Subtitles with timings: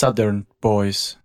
[0.00, 1.18] Southern Boys.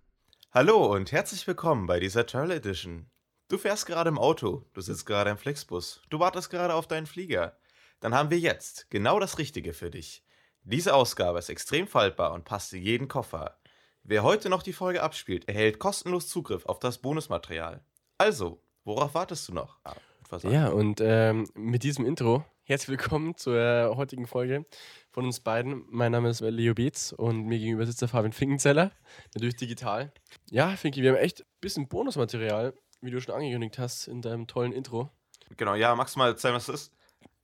[0.52, 3.06] Hallo und herzlich willkommen bei dieser Turtle Edition.
[3.48, 7.06] Du fährst gerade im Auto, du sitzt gerade im Flixbus, du wartest gerade auf deinen
[7.06, 7.56] Flieger.
[8.00, 10.22] Dann haben wir jetzt genau das Richtige für dich.
[10.62, 13.56] Diese Ausgabe ist extrem faltbar und passt in jeden Koffer.
[14.02, 17.82] Wer heute noch die Folge abspielt, erhält kostenlos Zugriff auf das Bonusmaterial.
[18.18, 19.78] Also, worauf wartest du noch?
[19.84, 19.96] Ah,
[20.42, 24.66] ja, und ähm, mit diesem Intro herzlich willkommen zur heutigen Folge
[25.12, 25.84] von uns beiden.
[25.88, 28.90] Mein Name ist Leo Beetz und mir gegenüber sitzt der Fabian Finkenzeller,
[29.34, 30.12] natürlich digital.
[30.50, 34.48] Ja, Finki, wir haben echt ein bisschen Bonusmaterial, wie du schon angekündigt hast in deinem
[34.48, 35.10] tollen Intro.
[35.56, 36.92] Genau, ja, magst du mal erzählen, was das ist?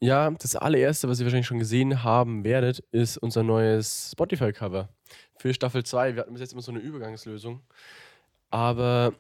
[0.01, 4.89] Ja, das allererste, was ihr wahrscheinlich schon gesehen haben werdet, ist unser neues Spotify-Cover
[5.37, 6.17] für Staffel 2.
[6.17, 7.63] Wir hatten bis jetzt immer so eine Übergangslösung.
[8.51, 9.15] Aber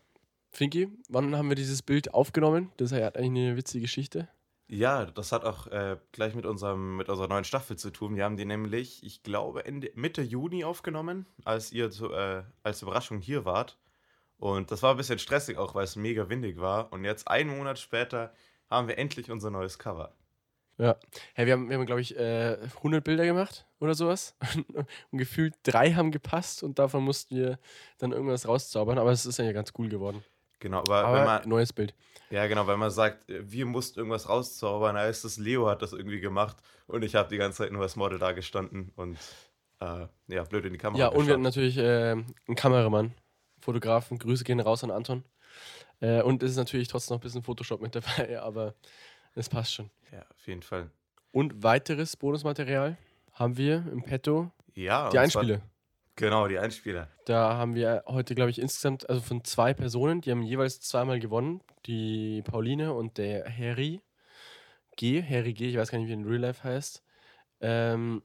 [0.50, 2.72] Finki, wann haben wir dieses Bild aufgenommen?
[2.76, 4.28] Das hat eigentlich eine witzige Geschichte.
[4.68, 8.16] Ja, das hat auch äh, gleich mit, unserem, mit unserer neuen Staffel zu tun.
[8.16, 12.82] Wir haben die nämlich, ich glaube, Ende, Mitte Juni aufgenommen, als ihr zu, äh, als
[12.82, 13.78] Überraschung hier wart.
[14.38, 16.92] Und das war ein bisschen stressig auch, weil es mega windig war.
[16.92, 18.32] Und jetzt, einen Monat später,
[18.70, 20.14] haben wir endlich unser neues Cover.
[20.78, 20.96] Ja.
[21.34, 24.34] Hey, wir haben, wir haben glaube ich, äh, 100 Bilder gemacht oder sowas.
[25.10, 27.58] und gefühlt drei haben gepasst und davon mussten wir
[27.98, 28.98] dann irgendwas rauszaubern.
[28.98, 30.24] Aber es ist ja ganz cool geworden.
[30.62, 31.48] Genau, aber, aber wenn man.
[31.48, 31.92] Neues Bild.
[32.30, 36.20] Ja, genau, wenn man sagt, wir mussten irgendwas rauszaubern, heißt es, Leo hat das irgendwie
[36.20, 39.18] gemacht und ich habe die ganze Zeit nur als Model da gestanden und
[39.80, 41.00] äh, ja, blöd in die Kamera.
[41.00, 41.18] Ja, geschaut.
[41.18, 43.12] und wir hatten natürlich äh, einen Kameramann,
[43.58, 44.18] Fotografen.
[44.18, 45.24] Grüße gehen raus an Anton.
[46.00, 48.74] Äh, und es ist natürlich trotzdem noch ein bisschen Photoshop mit dabei, aber
[49.34, 49.90] es passt schon.
[50.12, 50.90] Ja, auf jeden Fall.
[51.32, 52.96] Und weiteres Bonusmaterial
[53.32, 54.52] haben wir im Petto.
[54.74, 55.60] Ja, die Einspiele.
[56.16, 57.08] Genau, die Einspieler.
[57.24, 61.18] Da haben wir heute, glaube ich, insgesamt, also von zwei Personen, die haben jeweils zweimal
[61.20, 61.62] gewonnen.
[61.86, 64.02] Die Pauline und der Harry
[64.96, 65.22] G.
[65.22, 67.02] Harry G., ich weiß gar nicht, wie er in Real Life heißt.
[67.60, 68.22] Ähm,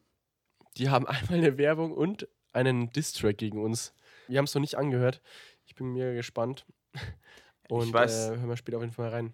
[0.76, 3.94] die haben einmal eine Werbung und einen Distrack gegen uns.
[4.28, 5.22] Wir haben es noch nicht angehört.
[5.66, 6.66] Ich bin mega gespannt.
[7.70, 9.34] Und ich weiß, äh, hören wir später auf jeden Fall rein.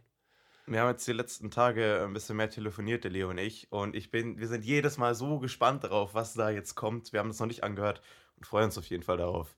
[0.65, 3.71] Wir haben jetzt die letzten Tage ein bisschen mehr telefoniert, der Leo und ich.
[3.71, 7.11] Und ich bin, wir sind jedes Mal so gespannt darauf, was da jetzt kommt.
[7.11, 8.01] Wir haben es noch nicht angehört
[8.43, 9.55] und freuen uns auf jeden Fall darauf.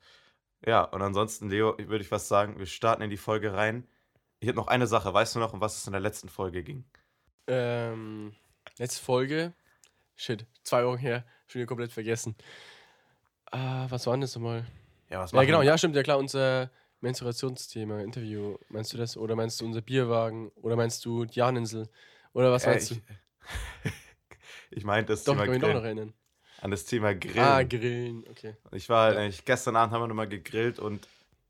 [0.66, 3.88] Ja, und ansonsten, Leo, würde ich fast sagen, wir starten in die Folge rein.
[4.40, 5.14] Ich habe noch eine Sache.
[5.14, 6.86] Weißt du noch, um was es in der letzten Folge ging?
[7.48, 8.34] Ähm,
[8.78, 9.54] letzte Folge?
[10.16, 11.26] Shit, zwei Wochen her.
[11.48, 12.36] Schon wieder komplett vergessen.
[13.52, 14.66] Ah, was war denn das nochmal?
[15.10, 16.70] Ja, was Ja, genau, ja, stimmt, ja klar, unser
[17.02, 18.58] Menstruationsthema, Interview.
[18.70, 19.18] Meinst du das?
[19.18, 20.50] Oder meinst du unser Bierwagen?
[20.62, 21.90] Oder meinst du die Jahninsel?
[22.34, 23.04] Oder was äh, meinst ich, du?
[24.72, 25.86] ich meinte das Doch, Thema ich kann mich noch Grillen.
[25.86, 26.14] erinnern.
[26.66, 27.38] An das Thema Grillen.
[27.38, 28.56] Ah, Grillen, okay.
[28.72, 29.28] Ich war, Ja.
[29.28, 31.08] ich, gestern Abend haben wir nochmal gegrillt und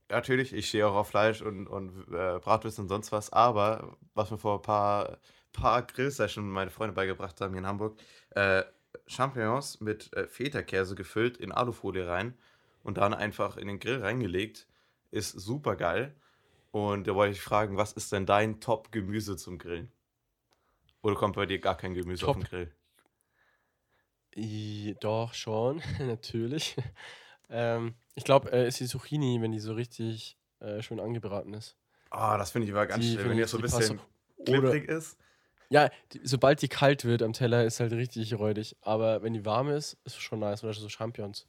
[0.10, 4.30] natürlich, ich stehe auch auf Fleisch und, und äh, Bratwürste und sonst was, aber was
[4.30, 5.18] mir vor ein paar,
[5.54, 7.98] paar Grillsessions meine Freunde beigebracht haben hier in Hamburg,
[8.32, 8.64] äh,
[9.08, 12.38] Champignons mit äh, Feta-Käse gefüllt in Alufolie rein
[12.84, 14.68] und dann einfach in den Grill reingelegt,
[15.12, 16.14] ist super geil.
[16.72, 19.90] Und da wollte ich fragen, was ist denn dein Top-Gemüse zum Grillen?
[21.04, 22.44] Oder kommt bei dir gar kein Gemüse auf Top.
[22.44, 22.72] den Grill?
[24.38, 26.76] I, doch, schon, natürlich.
[27.50, 31.76] ähm, ich glaube, äh, ist die Zucchini, wenn die so richtig äh, schön angebraten ist.
[32.10, 34.00] Ah, das finde ich aber ganz Die schön, finde wenn die ich- so ein bisschen
[34.46, 35.18] klipprig ist.
[35.70, 38.76] Ja, die, sobald die kalt wird am Teller, ist halt richtig räudig.
[38.82, 40.64] Aber wenn die warm ist, ist schon nice.
[40.64, 41.48] Oder so Champignons.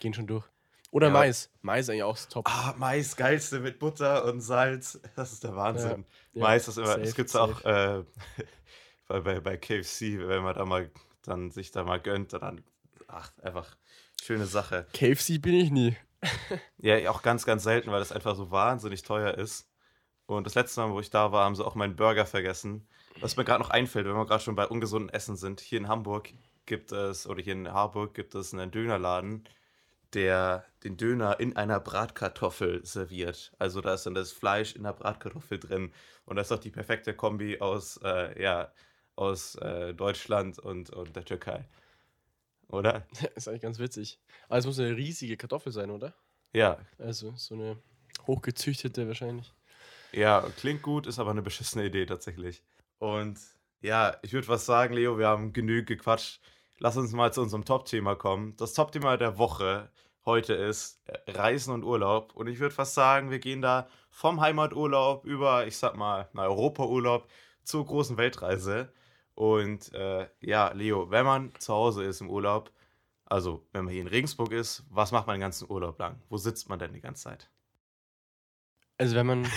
[0.00, 0.44] Gehen schon durch.
[0.90, 1.50] Oder Ja, Mais.
[1.62, 2.46] Mais ist eigentlich auch top.
[2.46, 5.00] Ah, Mais, geilste mit Butter und Salz.
[5.16, 6.04] Das ist der Wahnsinn.
[6.34, 8.04] Ja, Mais ist immer, safe, das gibt es auch äh,
[9.08, 10.90] bei, bei, bei KFC, wenn man da mal
[11.26, 12.64] dann sich da mal gönnt, dann,
[13.08, 13.76] ach, einfach
[14.22, 14.86] schöne Sache.
[14.92, 15.96] KFC bin ich nie.
[16.78, 19.68] Ja, auch ganz, ganz selten, weil das einfach so wahnsinnig teuer ist.
[20.26, 22.88] Und das letzte Mal, wo ich da war, haben sie auch meinen Burger vergessen.
[23.20, 25.88] Was mir gerade noch einfällt, wenn wir gerade schon bei ungesunden Essen sind, hier in
[25.88, 26.30] Hamburg
[26.66, 29.44] gibt es, oder hier in Harburg gibt es einen Dönerladen,
[30.14, 33.52] der den Döner in einer Bratkartoffel serviert.
[33.58, 35.92] Also da ist dann das Fleisch in der Bratkartoffel drin.
[36.24, 38.72] Und das ist auch die perfekte Kombi aus, äh, ja,
[39.16, 41.64] aus äh, Deutschland und, und der Türkei.
[42.68, 43.06] Oder?
[43.34, 44.20] ist eigentlich ganz witzig.
[44.48, 46.14] Aber es muss eine riesige Kartoffel sein, oder?
[46.52, 47.78] Ja, Also so eine
[48.26, 49.52] hochgezüchtete wahrscheinlich.
[50.12, 52.62] Ja, klingt gut, ist aber eine beschissene Idee tatsächlich.
[52.98, 53.38] Und
[53.80, 56.40] ja, ich würde was sagen, Leo, wir haben genügend gequatscht.
[56.78, 58.56] Lass uns mal zu unserem Top-Thema kommen.
[58.56, 59.90] Das Top-Thema der Woche
[60.24, 62.34] heute ist äh, Reisen und Urlaub.
[62.34, 66.44] Und ich würde fast sagen, wir gehen da vom Heimaturlaub über, ich sag mal, na,
[66.44, 67.28] Europa-Urlaub
[67.64, 68.92] zur großen Weltreise.
[69.34, 72.70] Und äh, ja, Leo, wenn man zu Hause ist im Urlaub,
[73.24, 76.20] also wenn man hier in Regensburg ist, was macht man den ganzen Urlaub lang?
[76.28, 77.50] Wo sitzt man denn die ganze Zeit?
[78.96, 79.50] Also wenn man.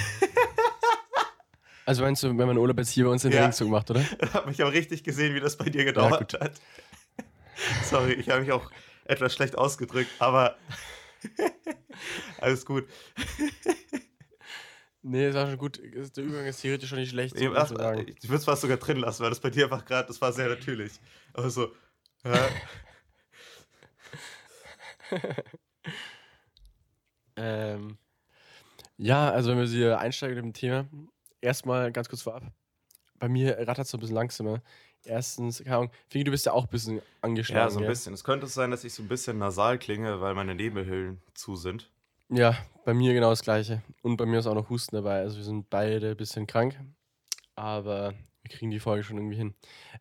[1.86, 3.42] also meinst du, wenn man Urlaub jetzt hier bei uns in Ja.
[3.42, 4.02] Regensburg macht, oder?
[4.22, 6.60] Ich habe mich auch richtig gesehen, wie das bei dir gedauert hat.
[7.84, 8.72] Sorry, ich habe mich auch
[9.06, 10.58] etwas schlecht ausgedrückt, aber
[12.40, 12.88] Alles gut.
[15.10, 15.82] Nee, es war schon gut.
[15.82, 17.36] Der Übergang ist theoretisch schon nicht schlecht.
[17.36, 20.08] Nee, ach, ich würde es fast sogar drin lassen, weil das bei dir einfach gerade,
[20.08, 20.94] das war sehr natürlich.
[21.34, 21.72] Aber so,
[27.38, 27.98] ähm,
[28.98, 30.88] ja, also wenn wir hier einsteigen mit dem Thema,
[31.42, 32.44] erstmal ganz kurz vorab.
[33.20, 34.62] Bei mir rattert es so ein bisschen langsamer.
[35.06, 37.60] Erstens, keine Ahnung, Figi, du bist ja auch ein bisschen angeschlagen.
[37.60, 37.92] Ja, so ein gell?
[37.92, 38.14] bisschen.
[38.14, 41.90] Es könnte sein, dass ich so ein bisschen nasal klinge, weil meine Nebenhöhlen zu sind.
[42.30, 43.82] Ja, bei mir genau das gleiche.
[44.02, 45.20] Und bei mir ist auch noch Husten dabei.
[45.20, 46.78] Also wir sind beide ein bisschen krank.
[47.56, 49.56] Aber wir kriegen die Folge schon irgendwie hin.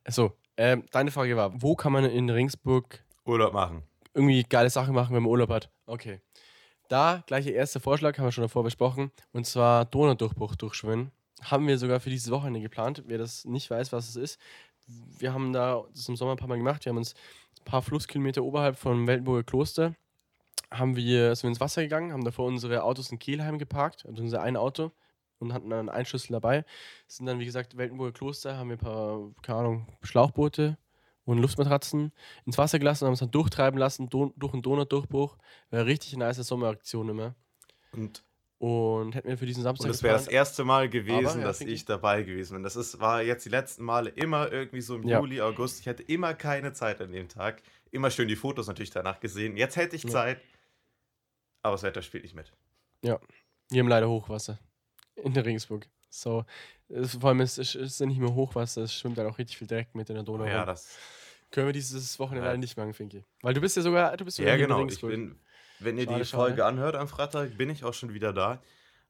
[0.05, 3.83] Also, ähm, deine Frage war, wo kann man in Ringsburg Urlaub machen.
[4.15, 5.71] irgendwie geile Sachen machen, wenn man Urlaub hat?
[5.87, 6.21] Okay.
[6.89, 9.11] Da, gleicher erster Vorschlag, haben wir schon davor besprochen.
[9.33, 11.11] Und zwar Donaudurchbruch durchschwimmen.
[11.43, 13.05] Haben wir sogar für dieses Wochenende geplant.
[13.07, 14.41] Wer das nicht weiß, was es ist.
[14.87, 16.85] Wir haben da das im Sommer ein paar Mal gemacht.
[16.85, 17.15] Wir haben uns
[17.61, 19.95] ein paar Flusskilometer oberhalb vom Weltenburger Kloster
[20.79, 24.23] haben wir, sind wir ins Wasser gegangen, haben davor unsere Autos in Kelheim geparkt, also
[24.23, 24.93] unser ein Auto
[25.39, 26.65] und hatten dann einen Schlüssel dabei.
[27.07, 30.79] Sind dann, wie gesagt, Weltenburger Kloster, haben wir ein paar, keine Ahnung, Schlauchboote
[31.25, 32.13] und Luftmatratzen
[32.47, 35.37] ins Wasser gelassen, haben es dann durchtreiben lassen, do, durch einen Donaudurchbruch.
[35.71, 37.35] War richtig eine nice Sommeraktion immer.
[37.93, 38.25] Und,
[38.59, 41.45] Und hätten wir für diesen Samstag und es wäre das erste Mal gewesen, Aber, ja,
[41.45, 42.63] dass ich dabei gewesen bin.
[42.63, 45.19] Das ist, war jetzt die letzten Male immer irgendwie so im Ja.
[45.21, 45.81] Juli, August.
[45.81, 47.63] Ich hatte immer keine Zeit an dem Tag.
[47.91, 49.57] Immer schön die Fotos natürlich danach gesehen.
[49.57, 50.11] Jetzt hätte ich Ja.
[50.11, 50.41] Zeit,
[51.67, 52.53] aber das Wetter spielt nicht mit.
[53.03, 54.59] Wir haben leider Hochwasser
[55.17, 55.89] in der Regensburg.
[56.09, 56.45] So,
[56.89, 59.67] es, vor allem ist es ja nicht mehr Hochwasser, es schwimmt halt auch richtig viel
[59.67, 60.45] Dreck mit in der Donau.
[60.47, 60.67] ja, rum.
[60.67, 60.97] das.
[61.51, 62.57] Können wir dieses Wochenende Ja.
[62.57, 63.25] nicht machen, Finki.
[63.43, 64.87] Weil du bist ja sogar, du bist sogar Ja, hier in genau.
[64.89, 65.39] Ich bin,
[65.79, 66.43] wenn ihr Schade, die schade.
[66.43, 68.61] Folge anhört am Freitag, bin ich auch schon wieder da.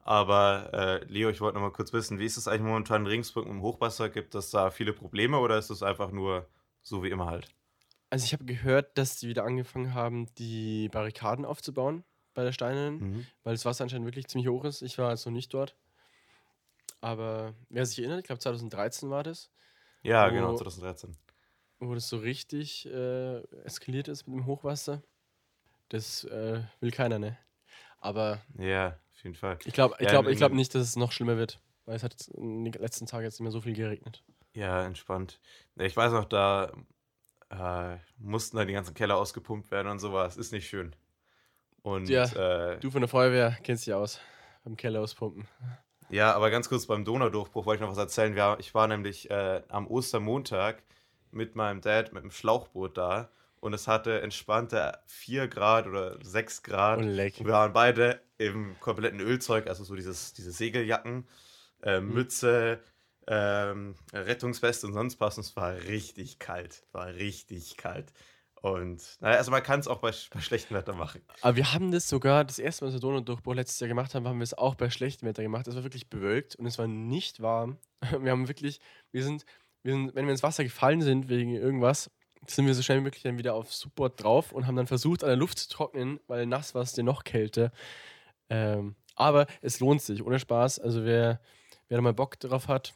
[0.00, 3.06] Aber äh, Leo, ich wollte noch mal kurz wissen, wie ist es eigentlich momentan in
[3.08, 4.08] Regensburg im Hochwasser?
[4.08, 6.46] Gibt es da viele Probleme oder ist es einfach nur
[6.82, 7.48] so wie immer halt?
[8.10, 12.04] Also ich habe gehört, dass die wieder angefangen haben, die Barrikaden aufzubauen
[12.36, 13.26] bei der Steinernen, Mhm.
[13.42, 14.82] weil das Wasser anscheinend wirklich ziemlich hoch ist.
[14.82, 15.74] Ich war jetzt noch nicht dort.
[17.00, 19.50] Aber wer sich erinnert, ich glaube 2013 war das,
[20.02, 21.16] Ja, Wo- genau, 2013.
[21.80, 25.02] wo das so richtig äh, eskaliert ist mit dem Hochwasser.
[25.88, 27.36] Das äh, will keiner, ne?
[27.98, 29.58] Aber Ja, auf jeden Fall.
[29.64, 31.60] ich glaube ich Ja, glaub, ich glaub nicht, dass es noch schlimmer wird.
[31.84, 34.24] Weil es hat in den letzten Tagen jetzt nicht mehr so viel geregnet.
[34.54, 35.38] Ja, entspannt.
[35.76, 36.72] Ich weiß noch, da
[37.50, 40.36] äh, mussten dann die ganzen Keller ausgepumpt werden und sowas.
[40.36, 40.96] Ist nicht schön.
[41.86, 44.18] Und Ja, äh, Du von der Feuerwehr kennst dich aus.
[44.64, 45.46] Beim Keller auspumpen.
[46.10, 48.34] Ja, aber ganz kurz beim Donaudurchbruch wollte ich noch was erzählen.
[48.34, 50.82] Wir, ich war nämlich äh, am Ostermontag
[51.30, 53.30] mit meinem Dad mit dem Schlauchboot da
[53.60, 56.98] und es hatte entspannte 4 Grad oder 6 Grad.
[56.98, 57.38] Und leck.
[57.38, 61.28] Wir waren beide im kompletten Ölzeug, also so dieses, diese Segeljacken,
[61.82, 62.14] äh, Mhm.
[62.14, 62.80] Mütze,
[63.28, 65.36] ähm, Rettungsweste und sonst was.
[65.38, 66.82] Und es war richtig kalt.
[66.90, 68.12] War richtig kalt.
[68.62, 71.22] Und naja, also man kann es auch bei, bei schlechtem Wetter machen.
[71.42, 74.26] Aber wir haben das sogar, das erste Mal, als wir Donaudurchbruch letztes Jahr gemacht haben,
[74.26, 75.68] haben wir es auch bei schlechtem Wetter gemacht.
[75.68, 77.78] Es war wirklich bewölkt und es war nicht warm.
[78.20, 78.80] Wir haben wirklich,
[79.10, 79.46] wir sind,
[79.82, 82.10] wir sind, wenn wir ins Wasser gefallen sind wegen irgendwas,
[82.46, 85.24] sind wir so schnell wie möglich dann wieder auf Support drauf und haben dann versucht,
[85.24, 87.72] an der Luft zu trocknen, weil nass war es dir noch kälter.
[88.50, 90.78] Ähm, aber es lohnt sich, ohne Spaß.
[90.78, 91.40] Also wer,
[91.88, 92.94] wer da mal Bock drauf hat,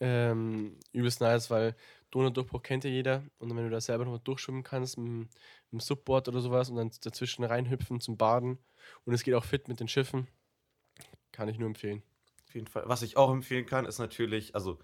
[0.00, 1.76] ähm, übelst nice, weil
[2.10, 3.24] Donaudurchbruch kennt ja jeder.
[3.38, 5.28] Und wenn du da selber noch mal durchschwimmen kannst, mit
[5.72, 8.58] dem Subboard oder sowas und dann dazwischen reinhüpfen zum Baden
[9.04, 10.28] und es geht auch fit mit den Schiffen,
[11.32, 12.02] kann ich nur empfehlen.
[12.48, 12.84] Auf jeden Fall.
[12.86, 14.78] Was ich auch empfehlen kann, ist natürlich, also,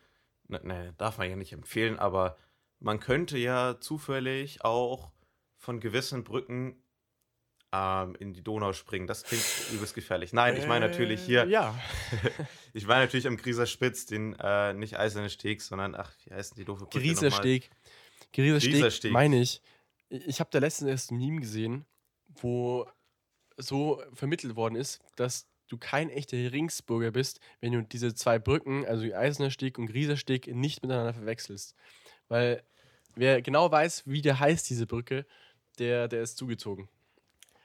[0.48, 2.36] ne, ne, darf man ja nicht empfehlen, aber
[2.80, 5.12] man könnte ja zufällig auch
[5.56, 6.82] von gewissen Brücken
[7.72, 9.06] ähm, in die Donau springen.
[9.06, 10.32] Das klingt übelst gefährlich.
[10.32, 11.74] Nein, ich meine natürlich hier, Äh, Ja.
[12.72, 16.52] ich meine natürlich am Grieser Spitz, den äh, nicht Eisernen Steg, sondern, ach, wie heißt
[16.52, 16.98] denn die doofe Brücke.
[16.98, 17.70] Griesersteg,
[18.32, 19.12] Griesersteg.
[19.12, 19.60] meine ich.
[20.08, 21.86] Ich habe da letztens erst ein Meme gesehen,
[22.40, 22.86] wo
[23.56, 28.84] so vermittelt worden ist, dass du kein echter Ringsburger bist, wenn du diese zwei Brücken,
[28.86, 31.74] also Eisener Steg und Griesersteg, nicht miteinander verwechselst.
[32.28, 32.62] Weil
[33.14, 35.26] wer genau weiß, wie der heißt, diese Brücke,
[35.78, 36.88] der, der ist zugezogen.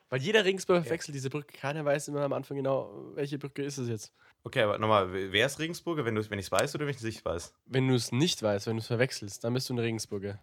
[0.10, 1.58] Weil jeder Ringsburger verwechselt diese Brücke.
[1.58, 4.14] Keiner weiß immer am Anfang genau, welche Brücke ist es jetzt.
[4.48, 6.98] Okay, aber nochmal, wer ist Regensburger, wenn, du- wenn ich es weiß oder wenn ich
[6.98, 7.54] es nicht weiß?
[7.66, 10.39] Wenn du es nicht weißt, wenn du es verwechselst, dann bist du ein Regensburger.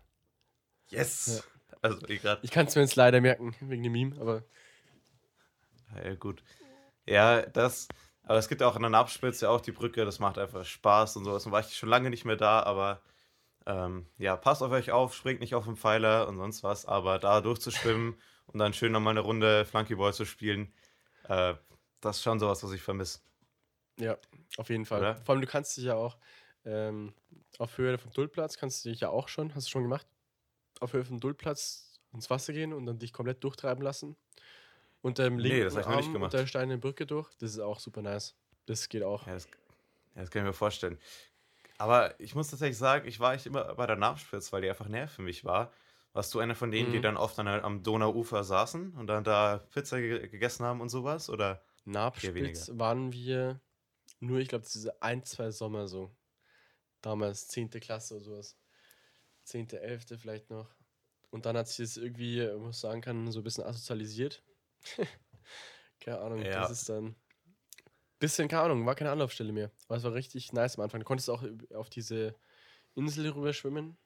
[0.89, 1.43] Yes!
[1.81, 2.21] Also, eh.
[2.43, 4.43] Ich kann es mir jetzt leider merken, wegen dem Meme, aber
[6.05, 6.43] Ja, gut.
[7.07, 7.89] Ja, das.
[8.25, 11.17] Aber es gibt ja auch an der Nabspitze auch die Brücke, das macht einfach Spaß
[11.17, 11.47] und sowas.
[11.47, 13.01] Und war ich schon lange nicht mehr da, aber
[13.65, 17.19] ähm, ja, passt auf euch auf, springt nicht auf den Pfeiler und sonst was, aber
[17.19, 20.75] da durchzuschwimmen und dann schön nochmal eine Runde Flunkyball zu spielen,
[21.27, 21.55] äh,
[22.03, 23.21] das ist schon sowas, was ich vermisse.
[23.99, 24.19] Ja,
[24.57, 25.01] auf jeden Fall.
[25.01, 25.17] Oder?
[25.25, 26.19] Vor allem, du kannst dich ja auch
[26.65, 27.15] ähm,
[27.59, 30.07] auf Höhe vom Duldplatz, kannst du dich ja auch schon, hast du schon gemacht,
[30.81, 34.17] auf Höhe vom Duldplatz ins Wasser gehen und dann dich komplett durchtreiben lassen.
[35.03, 36.27] unter dem linken Nee, das nicht Arm gemacht.
[36.27, 37.31] unter der steinernen Brücke durch.
[37.37, 38.37] Das ist auch super nice.
[38.67, 39.27] Das geht auch.
[39.27, 39.47] Ja, das,
[40.15, 40.99] ja, das kann ich mir vorstellen.
[41.79, 44.89] Aber ich muss tatsächlich sagen, ich war echt immer bei der Napspitz, weil die einfach
[44.89, 45.73] näher für mich war.
[46.13, 47.03] Warst du einer von denen, die Mhm.
[47.03, 50.91] dann oft an der, am Donauufer saßen und dann da Pizza ge gegessen haben und
[50.91, 51.31] sowas?
[51.31, 51.65] Oder?
[51.87, 53.61] Nabspitz waren wir
[54.21, 56.11] nur, ich glaube, diese ein, zwei Sommer so.
[57.03, 57.69] Damals 10.
[57.81, 58.57] Klasse oder sowas.
[59.45, 60.19] 10., 11.
[60.19, 60.71] vielleicht noch.
[61.31, 64.43] Und dann hat sich das irgendwie, äh, muss sagen kann, so ein bisschen asozialisiert.
[66.01, 66.61] keine Ahnung, Ja.
[66.63, 67.15] das ist dann.
[68.19, 69.71] Bisschen, keine Ahnung, war keine Anlaufstelle mehr.
[69.89, 71.01] Aber es war richtig nice am Anfang.
[71.01, 72.35] Du konntest auch üb- auf diese
[72.95, 73.97] Insel rüber schwimmen.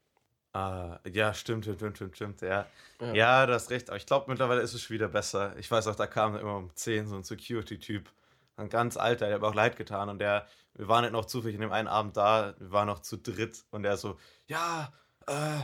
[0.55, 2.67] Ah, ja, stimmt, stimmt, stimmt, stimmt, stimmt, ja.
[3.01, 3.15] Ja.
[3.15, 3.91] Ja, du hast recht.
[3.91, 5.57] Aber ich glaube, mittlerweile ist es schon wieder besser.
[5.59, 8.11] Ich weiß auch, da kam immer um 10 so ein Security-Typ.
[8.59, 10.09] Ein ganz alter, der hat mir auch leid getan.
[10.09, 12.99] Und der, wir waren nicht noch zufällig in dem einen Abend da, wir waren noch
[12.99, 13.65] zu dritt.
[13.71, 14.93] Und der so, ja,
[15.29, 15.61] äh,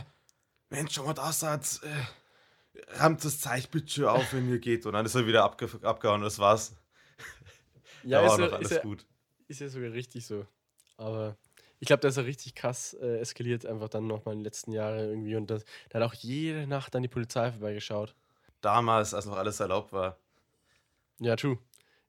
[0.69, 4.85] Mensch, schon mal da seid, äh, rammt das Zeichbildschirm auf, wenn ihr geht.
[4.85, 6.73] Und dann ist er wieder abge abgehauen und das war's.
[8.03, 9.05] Ja, da war ist, ja, noch alles ist, ja, gut.
[9.47, 10.45] ist ja sogar richtig so.
[10.97, 11.35] Aber
[11.79, 14.71] ich glaube, da ist er richtig krass äh, eskaliert, einfach dann nochmal in den letzten
[14.71, 15.35] Jahren irgendwie.
[15.35, 18.13] Und das, da hat auch jede Nacht dann die Polizei vorbeigeschaut.
[18.61, 20.19] Damals, als noch alles erlaubt war.
[21.19, 21.57] Ja, true.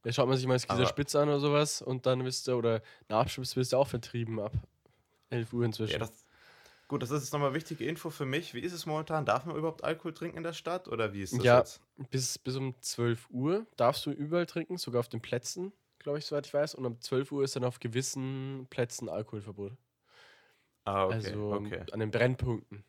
[0.06, 2.46] Da schaut man sich mal das Kieser Aber- Spitz an oder sowas und dann wisst
[2.46, 4.52] ihr, oder Nachspitz wirst du auch vertrieben ab
[5.30, 5.94] 11 Uhr inzwischen.
[5.94, 6.24] Ja, das,
[6.86, 8.54] gut, das ist jetzt nochmal wichtige Info für mich.
[8.54, 9.24] Wie ist es momentan?
[9.26, 10.86] Darf man überhaupt Alkohol trinken in der Stadt?
[10.86, 11.58] Oder wie ist das Ja.
[11.58, 11.80] jetzt?
[12.10, 16.26] bis, bis um 12 Uhr darfst du überall trinken, sogar auf den Plätzen, glaube ich,
[16.26, 16.76] soweit ich weiß.
[16.76, 19.72] Und um 12 Uhr ist dann auf gewissen Plätzen Alkoholverbot.
[20.84, 21.82] Ah, okay, also okay.
[21.90, 22.84] an den Brennpunkten.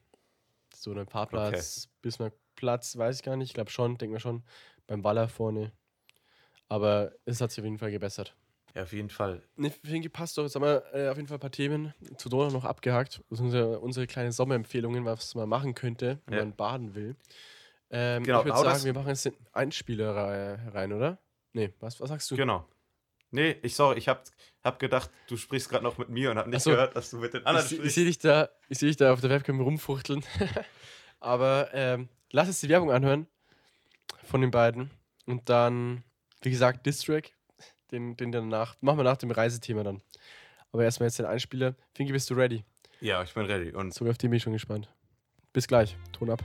[0.76, 3.50] So ein Parkplatz, Bismarckplatz, weiß ich gar nicht.
[3.50, 4.44] Ich glaube schon, denke mir schon.
[4.86, 5.72] Beim Waller vorne.
[6.70, 8.36] Aber es hat sich auf jeden Fall gebessert.
[8.76, 9.42] Ja, auf jeden Fall.
[9.56, 10.44] Ne, Finki, passt doch.
[10.44, 13.22] Jetzt haben wir äh, auf jeden Fall ein paar Themen zu Donau noch abgehakt.
[13.30, 16.44] Das sind unsere, unsere kleinen Sommerempfehlungen, was man machen könnte, wenn Ja.
[16.44, 17.16] man baden will.
[17.90, 21.18] Ähm, Genau, ich würde sagen, wir machen jetzt den Einspieler rei- rein, oder?
[21.54, 22.36] Nee, was, was sagst du?
[22.36, 22.68] Genau.
[23.32, 24.24] Nee, ich sorry, ich hab,
[24.64, 26.70] hab gedacht, du sprichst gerade noch mit mir und hab nicht so.
[26.72, 27.96] gehört, dass du mit den anderen ich, ich sprichst.
[27.96, 30.24] sehe dich, da- ich seh dich da auf der Webcam rumfuchteln.
[31.20, 33.26] Aber ähm, lass uns die Werbung anhören
[34.24, 34.92] von den beiden.
[35.26, 36.04] Und dann,
[36.42, 37.32] wie gesagt, Distrack,
[37.92, 40.02] den, den danach, machen wir nach dem Reisethema dann.
[40.72, 41.76] Aber erstmal jetzt den Einspieler.
[41.96, 42.64] Finki, bist du ready?
[43.00, 43.72] Ja, ich bin ready.
[43.72, 44.90] Und Sogar auf den bin ich schon gespannt.
[45.54, 45.96] Bis gleich.
[46.12, 46.44] Ton ab.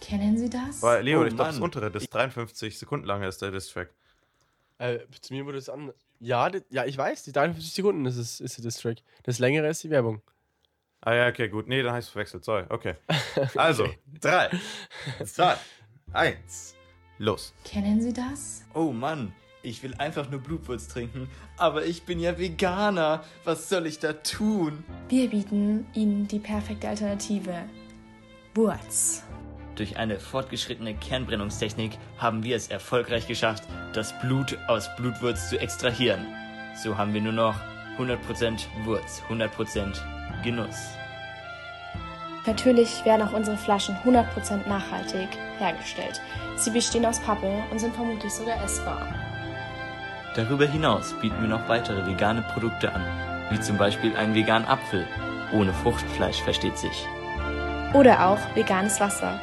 [0.00, 0.82] Kennen Sie das?
[0.82, 3.90] weil, Leo, Oh, ich glaube, das untere, das 53 Sekunden lange ist der Distrack.
[4.78, 5.92] Äh, zu mir wurde es an.
[6.20, 8.98] Ja, ja, ich weiß, die 53 Sekunden ist, es, ist der Distrack.
[9.22, 10.20] Das längere ist die Werbung.
[11.00, 11.68] Ah ja, okay, gut.
[11.68, 12.44] Nee, dann heißt es verwechselt.
[12.44, 12.94] Sorry, okay.
[13.56, 13.88] Also,
[14.20, 14.50] drei,
[15.24, 15.56] zwei,
[16.12, 16.74] eins,
[17.18, 17.54] los.
[17.64, 18.64] Kennen Sie das?
[18.74, 23.24] Oh Mann, ich will einfach nur Blutwurz trinken, aber ich bin ja Veganer.
[23.44, 24.84] Was soll ich da tun?
[25.08, 27.64] Wir bieten Ihnen die perfekte Alternative.
[28.54, 29.24] Wurz.
[29.74, 36.26] Durch eine fortgeschrittene Kernbrennungstechnik haben wir es erfolgreich geschafft, das Blut aus Blutwurz zu extrahieren.
[36.76, 37.56] So haben wir nur noch
[37.98, 40.76] 100% Wurz, 100% Genuss.
[42.46, 46.20] Natürlich werden auch unsere Flaschen 100% nachhaltig hergestellt.
[46.56, 49.08] Sie bestehen aus Pappe und sind vermutlich sogar essbar.
[50.34, 53.02] Darüber hinaus bieten wir noch weitere vegane Produkte an,
[53.50, 55.06] wie zum Beispiel einen veganen Apfel.
[55.52, 57.06] Ohne Fruchtfleisch versteht sich.
[57.94, 59.38] Oder auch veganes Wasser.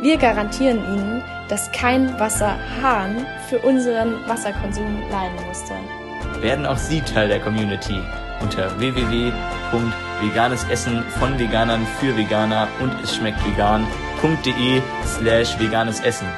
[0.00, 5.74] Wir garantieren Ihnen, dass kein Wasserhahn für unseren Wasserkonsum leiden musste.
[6.40, 8.00] Werden auch Sie Teil der Community
[8.40, 16.28] unter www.veganesessen von Veganern für Veganer und es schmeckt vegan.de slash veganes Essen.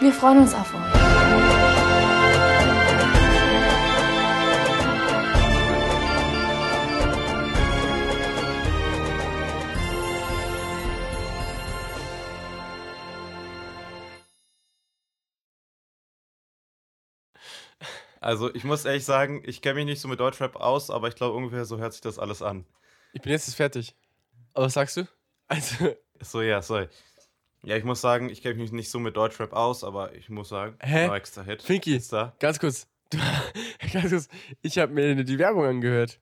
[0.00, 1.05] Wir freuen uns auf euch.
[18.26, 21.14] Also, ich muss ehrlich sagen, ich kenne mich nicht so mit Deutschrap aus, aber ich
[21.14, 22.66] glaube, ungefähr so hört sich das alles an.
[23.12, 23.94] Ich bin jetzt fertig.
[24.52, 25.06] Aber was sagst du?
[25.46, 26.88] Also, So, ja, sorry.
[27.62, 30.48] Ja, ich muss sagen, ich kenne mich nicht so mit Deutschrap aus, aber ich muss
[30.48, 31.06] sagen, Hä?
[31.06, 31.62] neuer extra Hit.
[31.62, 31.94] Finki.
[31.94, 32.34] Ist da.
[32.40, 32.88] ganz kurz.
[33.10, 33.18] Du,
[33.92, 34.28] ganz kurz.
[34.60, 36.18] Ich habe mir die Werbung angehört.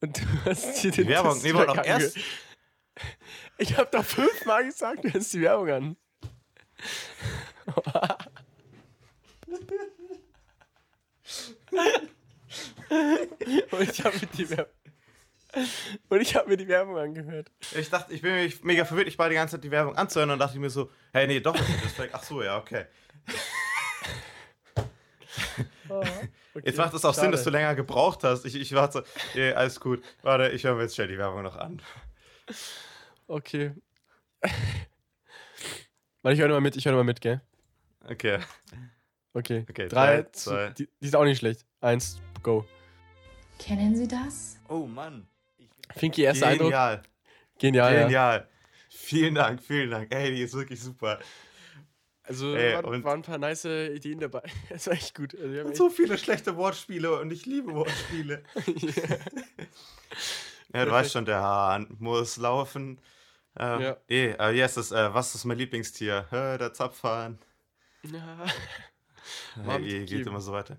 [0.00, 1.38] Und du hast dir den Werbung?
[1.42, 2.16] Nee, doch erst.
[3.58, 5.96] Ich habe doch fünfmal gesagt, du hörst die Werbung an.
[13.70, 14.72] Und ich habe mir die Werbung.
[16.08, 17.50] Und ich habe mir die Werbung angehört.
[17.74, 20.38] Ich dachte, ich bin mega verwirrt, ich war die ganze Zeit die Werbung anzuhören und
[20.38, 22.00] dachte ich mir so, hey, nee, doch, das ist.
[22.12, 22.86] Ach so, ja, okay.
[26.62, 28.44] Jetzt macht es auch Sinn, dass du länger gebraucht hast.
[28.44, 30.04] Ich, ich warte, so, ja, alles gut.
[30.22, 31.80] Warte, ich höre mir jetzt schnell die Werbung noch an.
[33.26, 33.72] Okay.
[36.22, 37.40] Warte, ich höre mal mit, ich höre mal mit, gell?
[38.08, 38.40] Okay.
[39.36, 39.66] Okay.
[39.68, 40.70] Okay, drei, drei, zwei.
[40.70, 41.66] Die, die ist auch nicht schlecht.
[41.82, 42.64] Eins, go.
[43.58, 44.56] Kennen Sie das?
[44.68, 45.26] Oh Mann.
[45.94, 46.70] Finky, erster Eindruck.
[46.70, 47.02] Genial.
[47.58, 47.94] Genial.
[47.94, 48.02] Ja.
[48.04, 48.48] Genial.
[48.88, 50.14] Vielen Dank, vielen Dank.
[50.14, 51.18] Ey, die ist wirklich super.
[52.22, 54.42] Also Ey, waren, und- waren ein paar nice Ideen dabei.
[54.70, 55.34] Das war echt gut.
[55.34, 58.42] Also, wir haben Und echt, so viele schlechte Wortspiele und ich liebe Wortspiele.
[60.74, 63.00] Ja, du weißt schon, der Hahn muss laufen.
[63.58, 63.96] Ähm, Ja.
[64.08, 66.26] Eh, äh, yes, das, äh, was ist mein Lieblingstier?
[66.30, 67.38] Hä, der Zapfhahn.
[68.02, 68.44] ja.
[69.66, 70.78] Eh, geht immer so weiter.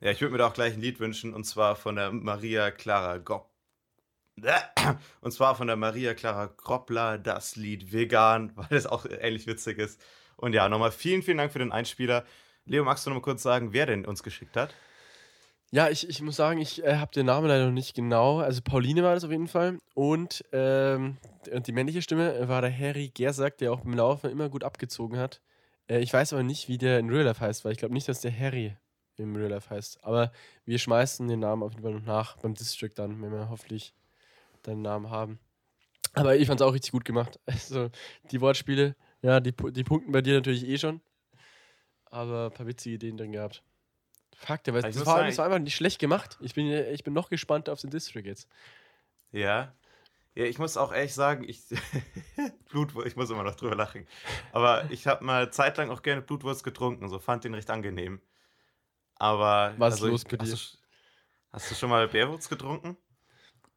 [0.00, 2.70] Ja, ich würde mir da auch gleich ein Lied wünschen und zwar von der Maria
[2.70, 3.50] Clara Gop.
[5.20, 9.78] Und zwar von der Maria Clara Groppler das Lied Vegan, weil es auch ähnlich witzig
[9.78, 10.00] ist.
[10.36, 12.24] Und ja, nochmal vielen, vielen Dank für den Einspieler.
[12.64, 14.72] Leo, magst du noch mal kurz sagen, wer denn uns geschickt hat?
[15.70, 18.38] Ja, ich, ich muss sagen, ich äh, habe den Namen leider noch nicht genau.
[18.38, 19.78] Also Pauline war das auf jeden Fall.
[19.94, 21.18] Und, ähm,
[21.52, 25.18] und die männliche Stimme war der Harry Gersack, der auch beim Laufen immer gut abgezogen
[25.18, 25.40] hat.
[25.88, 28.08] Äh, ich weiß aber nicht, wie der in Real Life heißt, weil ich glaube nicht,
[28.08, 28.76] dass der Harry
[29.16, 30.04] im Real Life heißt.
[30.04, 30.32] Aber
[30.64, 33.92] wir schmeißen den Namen auf jeden Fall noch nach beim District dann, wenn wir hoffentlich
[34.62, 35.38] deinen Namen haben.
[36.14, 37.38] Aber ich fand es auch richtig gut gemacht.
[37.46, 37.90] Also
[38.30, 41.00] die Wortspiele, ja, die, die punkten bei dir natürlich eh schon.
[42.06, 43.62] Aber ein paar witzige Ideen drin gehabt.
[44.34, 46.38] Fuck, der Ich das, war, das war einfach nicht schlecht gemacht.
[46.40, 48.48] Ich bin, ich bin noch gespannt auf den District jetzt.
[49.32, 49.74] Ja.
[50.38, 51.64] Ja, ich muss auch ehrlich sagen, ich
[52.70, 54.06] Blutwurst, ich muss immer noch drüber lachen.
[54.52, 58.20] Aber ich habe mal zeitlang auch gerne Blutwurst getrunken, so fand den recht angenehm.
[59.16, 60.56] Aber Was ist also los ich, bei hast dir?
[60.56, 60.78] Du,
[61.50, 62.96] hast du schon mal Bärwurst getrunken?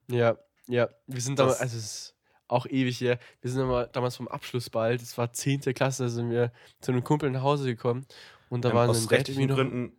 [0.08, 0.38] Ja,
[0.68, 0.88] ja.
[1.08, 2.16] Wir sind damals, also es ist
[2.48, 3.18] auch ewig her.
[3.42, 5.62] Wir sind immer damals vom Abschlussball, das war 10.
[5.74, 8.06] Klasse, da sind wir zu einem Kumpel nach Hause gekommen.
[8.50, 9.56] Und da Ähm, waren aus rechtlichen noch.
[9.56, 9.98] Gründen,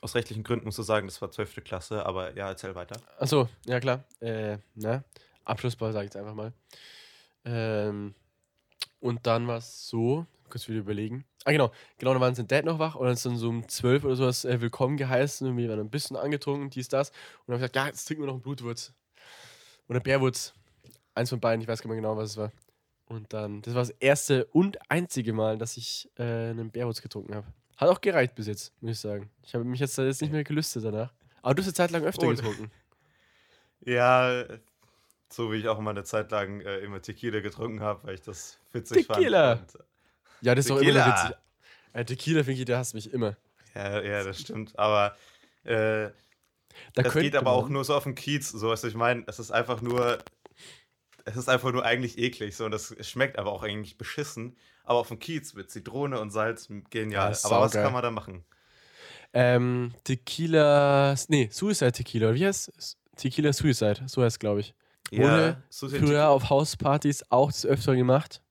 [0.00, 1.64] aus rechtlichen Gründen musst du sagen, das war 12.
[1.64, 3.00] Klasse, aber ja, erzähl weiter.
[3.18, 4.04] Achso, ja klar.
[4.20, 5.02] Äh, ne?
[5.48, 6.52] Abschlussball sage ich jetzt einfach mal.
[7.44, 8.14] Ähm,
[9.00, 11.24] und dann war es so, kurz wieder überlegen.
[11.44, 13.66] Ah, genau, genau, da waren sein Dad noch wach und dann ist dann so um
[13.68, 17.10] 12 oder sowas äh, willkommen geheißen und wir waren ein bisschen angetrunken, dies, das.
[17.10, 18.92] Und dann haben wir gesagt, ja, jetzt trinken wir noch einen Blutwurz.
[19.88, 20.52] Oder Bärwurz.
[21.14, 22.52] Eins von beiden, ich weiß gar nicht mehr genau, was es war.
[23.06, 27.34] Und dann, das war das erste und einzige Mal, dass ich äh, einen Bärwurz getrunken
[27.34, 27.46] habe.
[27.78, 29.30] Hat auch gereicht bis jetzt, muss ich sagen.
[29.42, 31.12] Ich habe mich jetzt, jetzt nicht mehr gelüstet danach.
[31.40, 32.70] Aber du hast eine Zeit lang öfter Oh, getrunken.
[33.84, 34.44] Ja,
[35.30, 38.22] so wie ich auch immer eine Zeit lang äh, immer Tequila getrunken habe, weil ich
[38.22, 39.56] das witzig Tequila.
[39.56, 39.74] fand.
[39.74, 39.84] Und,
[40.40, 41.06] Ja, das ist doch immer Tequila.
[41.24, 41.36] witzig.
[41.92, 43.36] Äh, Tequila, Finky, der hasst mich immer.
[43.74, 44.78] ja, ja, das stimmt.
[44.78, 45.16] Aber
[45.64, 46.10] äh,
[46.94, 48.50] Da das geht aber auch man- nur so auf dem Kiez.
[48.50, 50.18] So, was ich meine, es ist einfach nur,
[51.24, 52.56] es ist einfach nur eigentlich eklig.
[52.56, 54.56] So, und das schmeckt aber auch eigentlich beschissen.
[54.84, 57.32] Aber auf dem Kiez mit Zitrone und Salz, genial.
[57.32, 58.44] Ja, aber was kann man da machen?
[59.34, 61.14] Ähm, Tequila.
[61.28, 62.34] Nee, Suicide Tequila.
[62.34, 62.96] Wie heißt es?
[63.16, 64.04] Tequila Suicide.
[64.06, 64.74] So heißt es, glaube ich.
[65.12, 68.42] Wurde so Früher auf Hauspartys auch des Öfteren gemacht.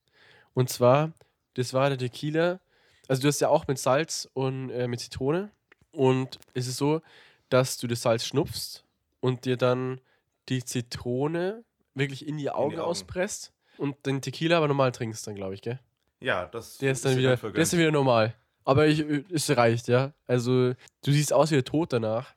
[0.54, 1.12] Und zwar,
[1.54, 2.60] das war der Tequila.
[3.06, 5.50] Also, du hast ja auch mit Salz und äh, mit Zitrone.
[5.92, 7.00] Und es ist so,
[7.48, 8.84] dass du das Salz schnupfst
[9.20, 10.00] und dir dann
[10.48, 12.80] die Zitrone wirklich in die Augen, Augen.
[12.80, 15.80] auspresst und den Tequila aber normal trinkst, dann glaube ich, gell?
[16.20, 18.34] ja, das Der ist dann wieder, der ist dann wieder normal.
[18.64, 19.00] Aber ich,
[19.32, 20.12] es reicht, ja.
[20.26, 22.34] Also, du siehst aus wie der Tod danach.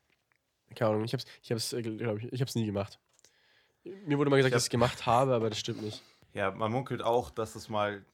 [0.75, 2.99] Keine Ahnung, ich hab's, ich hab's, äh, glaub ich, ich hab's nie gemacht.
[3.83, 6.01] Mir wurde mal gesagt, Ich dass ich es gemacht habe, aber das stimmt nicht.
[6.33, 8.05] Ja, man munkelt auch, dass es mal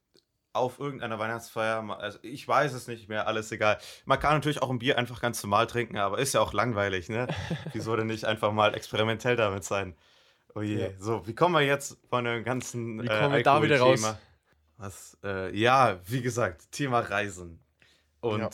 [0.53, 3.77] auf irgendeiner Weihnachtsfeier, also ich weiß es nicht mehr, alles egal.
[4.06, 7.10] Man kann natürlich auch ein Bier einfach ganz normal trinken, aber ist ja auch langweilig,
[7.10, 7.27] ne?
[7.73, 9.95] Wieso denn nicht einfach mal experimentell damit sein?
[10.56, 10.80] Oh je.
[10.80, 10.89] Ja.
[10.97, 14.15] So, wie kommen wir jetzt von dem ganzen Wie kommen wir da wieder raus?
[14.77, 17.60] Was, äh, ja, wie gesagt, Thema Reisen.
[18.21, 18.49] Und Ja.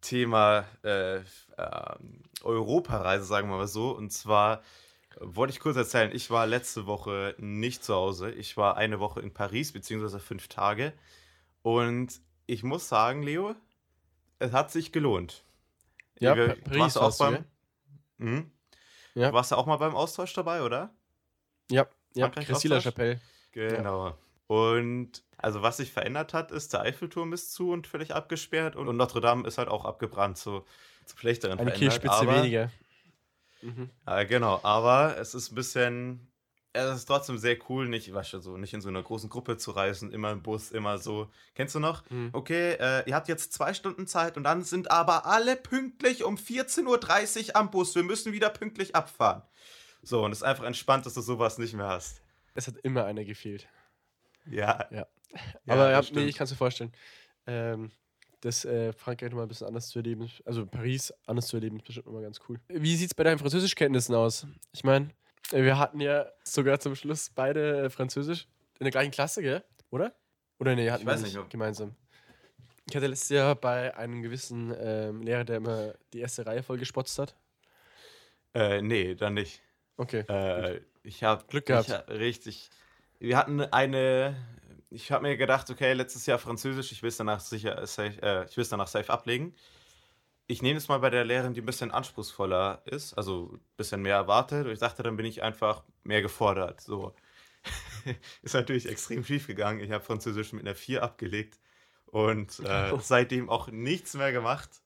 [0.00, 3.90] Thema äh, ähm, Europareise, sagen wir mal so.
[3.90, 4.62] Und zwar äh,
[5.20, 8.30] wollte ich kurz erzählen, ich war letzte Woche nicht zu Hause.
[8.32, 10.92] Ich war eine Woche in Paris, beziehungsweise fünf Tage.
[11.62, 13.54] Und ich muss sagen, Leo,
[14.38, 15.44] es hat sich gelohnt.
[16.18, 17.44] Ja, Wir- Pa- du Paris warst auch warst du, beim.
[18.18, 18.50] Mhm.
[19.14, 19.28] Ja.
[19.28, 20.94] Du warst ja auch mal beim Austausch dabei, oder?
[21.70, 22.92] Ja, ja, Christina Austausch?
[22.92, 23.20] Chapelle.
[23.52, 24.16] Genau.
[24.46, 28.88] Und also was sich verändert hat, ist, der Eiffelturm ist zu und völlig abgesperrt und,
[28.88, 30.64] und Notre Dame ist halt auch abgebrannt, so
[31.06, 32.00] zu schlechteren Eine verändert.
[32.02, 32.70] Kirchspitze weniger.
[33.64, 33.90] Mhm.
[34.06, 36.28] Ja, genau, aber es ist ein bisschen,
[36.72, 39.56] es ist trotzdem sehr cool, nicht, weißt du, so, nicht in so einer großen Gruppe
[39.56, 41.30] zu reisen, immer im Bus, immer so.
[41.54, 42.08] Kennst du noch?
[42.10, 42.30] Mhm.
[42.32, 46.36] Okay, äh, ihr habt jetzt zwei Stunden Zeit und dann sind aber alle pünktlich um
[46.36, 47.94] 14.30 Uhr am Bus.
[47.94, 49.42] Wir müssen wieder pünktlich abfahren.
[50.02, 52.20] So, und es ist einfach entspannt, dass du sowas nicht mehr hast.
[52.54, 53.66] Es hat immer einer gefehlt.
[54.46, 54.86] Ja.
[54.90, 55.06] Ja.
[55.64, 56.92] Ja, aber ja, das nee, ich kann es mir vorstellen.
[57.46, 57.90] Ähm,
[58.44, 61.76] das äh, Frankreich nochmal ein bisschen anders zu erleben, ist- also Paris anders zu erleben,
[61.76, 62.58] ist bestimmt nochmal ganz cool.
[62.68, 64.46] Wie sieht es bei deinen Französischkenntnissen aus?
[64.72, 65.08] Ich meine,
[65.50, 68.46] wir hatten ja sogar zum Schluss beide äh, Französisch
[68.78, 69.62] in der gleichen Klasse, gell?
[69.90, 70.12] Oder?
[70.58, 71.94] Oder nee, hatten weiß wir nicht, ob- gemeinsam.
[72.88, 76.76] Ich hatte letztes Jahr bei einem gewissen ähm, Lehrer, der immer die erste Reihe voll
[76.78, 77.34] gespotzt hat.
[78.54, 79.62] Äh, nee, dann nicht.
[79.96, 80.20] Okay.
[80.28, 81.88] Äh, ich habe Glück gehabt.
[81.88, 82.70] Ich, richtig.
[83.18, 84.36] Wir hatten eine.
[84.94, 88.22] Ich habe mir gedacht, okay, letztes Jahr Französisch, ich will es danach sicher, äh, safe,
[88.22, 89.54] äh, ich will es danach safe ablegen.
[90.46, 94.02] Ich nehme es mal bei der Lehrerin, die ein bisschen anspruchsvoller ist, also ein bisschen
[94.02, 94.66] mehr erwartet.
[94.66, 96.80] Und ich dachte, dann bin ich einfach mehr gefordert.
[96.80, 97.12] So.
[98.42, 99.80] ist natürlich extrem schief gegangen.
[99.80, 101.58] Ich habe Französisch mit einer 4 abgelegt
[102.06, 104.82] und äh, seitdem auch nichts mehr gemacht.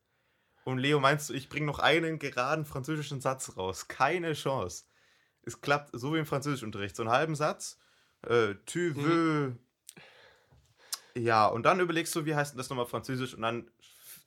[0.65, 3.89] Und Leo, meinst du, ich bringe noch einen geraden französischen Satz raus?
[3.89, 4.85] Keine Chance.
[5.43, 6.97] Es klappt so wie im Französischunterricht.
[6.97, 7.79] So einen halben Satz.
[8.27, 9.59] Äh, tu Mhm.
[11.17, 13.71] Ja, und dann überlegst du, wie heißt denn das nochmal französisch und dann,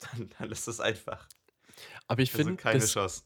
[0.00, 1.26] dann, dann lässt es einfach.
[2.08, 3.22] Aber ich Also finde, keine das- Chance.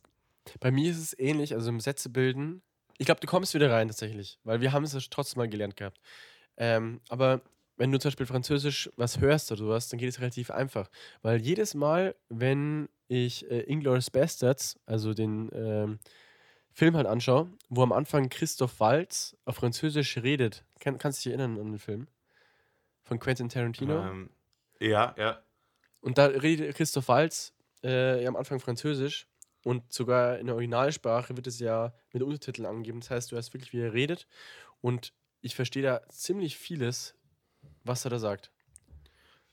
[0.61, 2.63] bei mir ist es ähnlich, also im Sätze bilden.
[2.99, 5.77] Ich glaube, du kommst wieder rein tatsächlich, weil wir haben es ja trotzdem mal gelernt
[5.77, 6.01] gehabt.
[6.57, 7.43] Ähm, aber
[7.77, 10.89] wenn du zum Beispiel Französisch was hörst oder sowas, dann geht es relativ einfach.
[11.21, 15.99] Weil jedes Mal, wenn ich äh, Inglourious Bastards, also den ähm,
[16.73, 21.39] Film halt anschaue, wo am Anfang Christoph Waltz auf Französisch redet, kann, kannst du dich
[21.39, 22.07] erinnern an den Film?
[23.07, 24.03] Von Quentin Tarantino?
[24.03, 24.31] Ähm,
[24.81, 25.43] ja, ja.
[26.01, 29.27] Und da redet Christoph Waltz äh, ja am Anfang Französisch
[29.65, 33.01] und sogar in der Originalsprache wird es ja mit Untertiteln angegeben.
[33.01, 34.27] Das heißt, du hast wirklich, wie er redet
[34.81, 37.15] und ich verstehe da ziemlich vieles,
[37.85, 38.51] was er da sagt.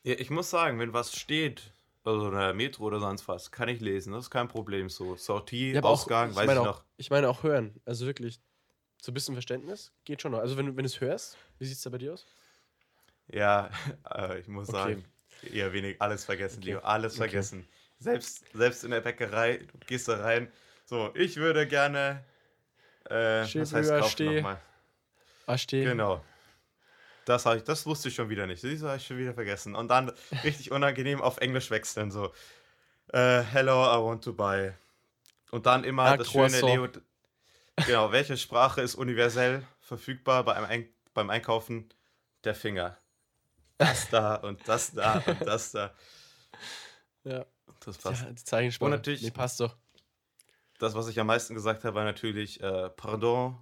[0.02, 0.14] ja.
[0.18, 1.72] Ich muss sagen, wenn was steht,
[2.04, 4.12] also in der Metro oder sonst was, kann ich lesen.
[4.12, 4.88] Das ist kein Problem.
[4.88, 6.84] So Sortie, Ja, auch- Ausgang, ich weiß ich auch, noch.
[6.96, 7.80] Ich meine auch hören.
[7.84, 8.40] Also wirklich,
[9.00, 10.40] so ein bisschen Verständnis geht schon noch.
[10.40, 12.26] Also wenn, wenn du es hörst, wie sieht es da bei dir aus?
[13.28, 13.70] Ja,
[14.14, 14.96] äh, ich muss Okay.
[14.96, 15.04] sagen,
[15.42, 16.72] eher wenig, alles vergessen, Okay.
[16.72, 17.18] Leo, alles Okay.
[17.18, 17.68] vergessen.
[17.98, 20.52] Selbst, selbst in der Bäckerei, du gehst da rein,
[20.84, 22.24] so, ich würde gerne,
[23.10, 23.14] äh,
[23.58, 24.60] was heißt kaufen nochmal?
[25.46, 25.84] Ah, steh.
[25.84, 26.24] Genau.
[27.24, 28.62] Das, ich, das wusste ich schon wieder nicht.
[28.62, 29.74] Du, habe ich schon wieder vergessen.
[29.74, 32.32] Und dann richtig unangenehm auf Englisch wechseln, so,
[33.12, 34.72] äh, hello, I want to buy.
[35.50, 37.02] Und dann immer Ah, das schöne Leo, Croissant.
[37.86, 41.88] genau, welche Sprache ist universell verfügbar beim, Ein beim Einkaufen?
[42.44, 42.98] Der Finger.
[43.78, 45.92] Das da und das da und das da.
[47.24, 47.46] Ja,
[47.84, 48.22] Das passt.
[48.22, 48.84] ja die Zeichensprache.
[48.84, 49.76] Und natürlich- Nee, passt doch.
[50.78, 53.56] Das, was ich am meisten gesagt habe, war natürlich äh, Pardon,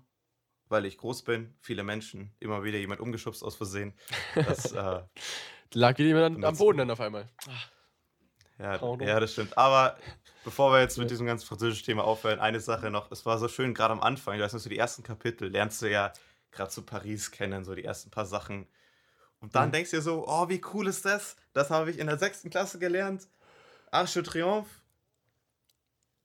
[0.69, 3.95] weil ich groß bin, viele Menschen, immer wieder jemand umgeschubst aus Versehen.
[4.35, 5.03] Das, äh,
[5.75, 7.29] lag wieder jemand an, am Boden dann auf einmal.
[8.59, 9.07] ja, Pardon.
[9.07, 9.57] ja, das stimmt.
[9.57, 9.97] Aber
[10.45, 13.13] bevor wir jetzt mit diesem ganzen französischen Thema aufhören, eine Sache noch.
[13.13, 15.91] Es war so schön, gerade am Anfang, weiß nicht, so die ersten Kapitel lernst du
[15.91, 16.13] ja
[16.51, 18.67] gerade so Paris kennen, so die ersten paar Sachen.
[19.43, 19.73] Und dann Mhm.
[19.73, 21.37] denkst du dir so, oh, wie cool ist das?
[21.53, 23.29] Das habe ich in der sechsten Klasse gelernt.
[23.91, 24.71] Arche de Triomphe.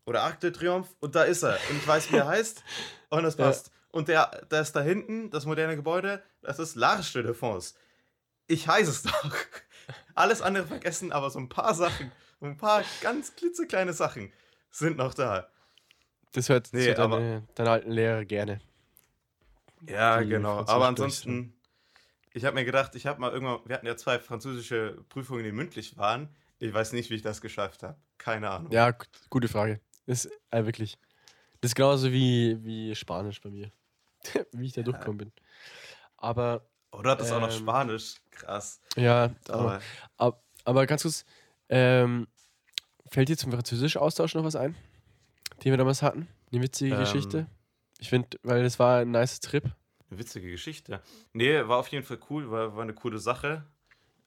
[0.06, 0.90] Oder Arc de Triomphe.
[1.02, 1.58] Und da ist er.
[1.70, 2.64] Und ich weiß, wie er heißt.
[3.10, 3.46] Und das Ja.
[3.48, 3.72] passt.
[3.92, 7.74] Und der, der ist da hinten, das moderne Gebäude, das ist L'Arche de France.
[8.48, 9.36] Ich heiße es doch.
[10.16, 14.32] Alles andere vergessen, aber so ein paar Sachen, ein paar ganz klitzekleine Sachen
[14.72, 15.50] sind noch da.
[16.34, 18.60] Das hört, Nee, aber- deine, deine alten Lehrer gerne.
[19.88, 20.60] Ja, Die genau.
[20.68, 21.54] Aber ansonsten,
[22.38, 25.52] ich habe mir gedacht, ich habe mal irgendwann, wir hatten ja zwei französische Prüfungen, die
[25.52, 26.30] mündlich waren.
[26.60, 27.98] Ich weiß nicht, wie ich das geschafft habe.
[28.18, 28.72] Keine Ahnung.
[28.72, 29.80] Ja, gu- gute Frage.
[30.06, 30.98] Das ist äh, wirklich.
[31.62, 33.72] Das ist genauso wie, wie Spanisch bei mir.
[34.54, 35.32] wie ich da durchgekommen bin.
[36.18, 38.16] Aber Oder hat das auch noch Ähm, Spanisch?
[38.32, 38.82] Krass.
[38.96, 39.82] ja, aber, Aber
[40.18, 41.26] aber, aber ganz kurz,
[41.70, 42.28] ähm,
[43.10, 44.76] fällt dir zum Französisch-Austausch noch was ein,
[45.64, 46.28] den wir damals hatten?
[46.52, 47.00] Eine witzige Ähm.
[47.02, 47.48] Geschichte?
[48.00, 49.64] Ich finde, weil das war ein nice Trip.
[50.10, 51.02] Eine witzige Geschichte.
[51.34, 53.66] Nee, war auf jeden Fall cool, war, war eine coole Sache.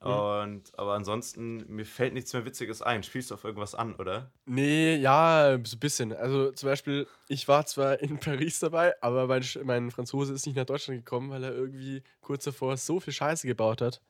[0.03, 0.11] Mhm.
[0.11, 3.03] Und, aber ansonsten, mir fällt nichts mehr Witziges ein.
[3.03, 4.31] Spielst du auf irgendwas an, oder?
[4.47, 6.13] Nee, ja, so ein bisschen.
[6.15, 10.57] Also zum Beispiel, ich war zwar in Paris dabei, aber mein, mein Franzose ist nicht
[10.57, 14.01] nach Deutschland gekommen, weil er irgendwie kurz davor so viel Scheiße gebaut hat.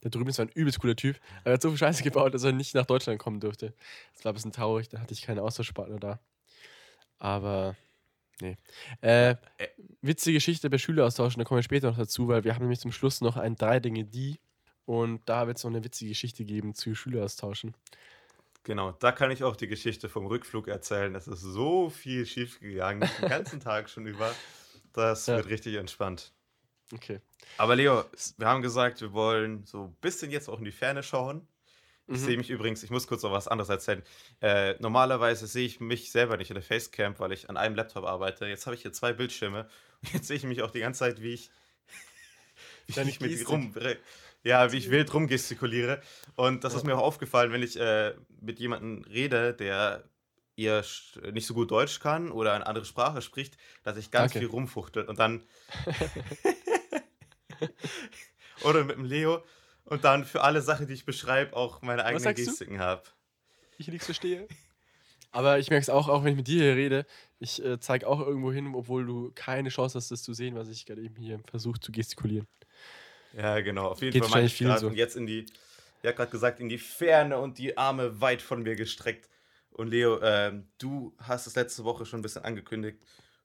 [0.00, 2.44] Da drüben ist ein übelst cooler Typ, aber er hat so viel Scheiße gebaut, dass
[2.44, 3.74] er nicht nach Deutschland kommen durfte.
[4.14, 6.20] Das war ein bisschen traurig, da hatte ich keinen Austauschpartner da.
[7.18, 7.76] Aber,
[8.40, 8.56] nee.
[9.00, 9.36] Äh,
[10.02, 12.92] witzige Geschichte bei Schüleraustauschen, da kommen wir später noch dazu, weil wir haben nämlich zum
[12.92, 14.40] Schluss noch ein Drei Dinge die.
[14.84, 17.74] Und da wird es noch eine witzige Geschichte geben zu Schüleraustauschen.
[18.64, 21.14] Genau, da kann ich auch die Geschichte vom Rückflug erzählen.
[21.14, 24.34] Es ist so viel schief gegangen, den ganzen Tag schon über.
[24.92, 25.36] Das Ja.
[25.36, 26.32] wird richtig entspannt.
[26.92, 27.20] Okay.
[27.58, 28.04] Aber Leo,
[28.38, 31.46] wir haben gesagt, wir wollen so ein bisschen jetzt auch in die Ferne schauen.
[32.10, 32.24] Ich Mhm.
[32.24, 34.02] sehe mich übrigens, ich muss kurz noch was anderes erzählen.
[34.40, 38.04] Äh, normalerweise sehe ich mich selber nicht in der Facecam, weil ich an einem Laptop
[38.04, 38.46] arbeite.
[38.46, 39.68] Jetzt habe ich hier zwei Bildschirme
[40.02, 41.50] und jetzt sehe ich mich auch die ganze Zeit, wie ich,
[42.86, 43.74] wie ich mit rum,
[44.42, 46.00] ja, wie ich wild rumgestikuliere.
[46.34, 46.78] Und das Ja.
[46.78, 50.04] ist mir auch aufgefallen, wenn ich äh, mit jemandem rede, der
[50.56, 54.30] eher sch- nicht so gut Deutsch kann oder eine andere Sprache spricht, dass ich ganz
[54.32, 54.38] Okay.
[54.40, 55.42] viel rumfuchtelt und dann
[58.62, 59.44] oder mit dem Leo
[59.88, 62.34] Und dann für alle Sachen, die ich beschreibe, auch meine eigenen?
[62.34, 63.02] Gestiken habe.
[63.78, 64.46] ich nichts verstehe.
[65.30, 67.06] Aber ich merke es auch, auch wenn ich mit dir hier rede,
[67.38, 70.68] ich äh, zeige auch irgendwo hin, obwohl du keine Chance hast, das zu sehen, was
[70.68, 72.46] ich gerade eben hier versuche zu gestikulieren.
[73.34, 73.88] Ja, genau.
[73.88, 74.86] Auf jeden Geht Fall meine wahrscheinlich ich gerade so.
[74.88, 75.46] und jetzt in die,
[76.02, 79.28] ja gerade gesagt, in die Ferne und die Arme weit von mir gestreckt.
[79.70, 82.98] Und Leo, ähm, du hast es letzte Woche schon ein bisschen angekündigt.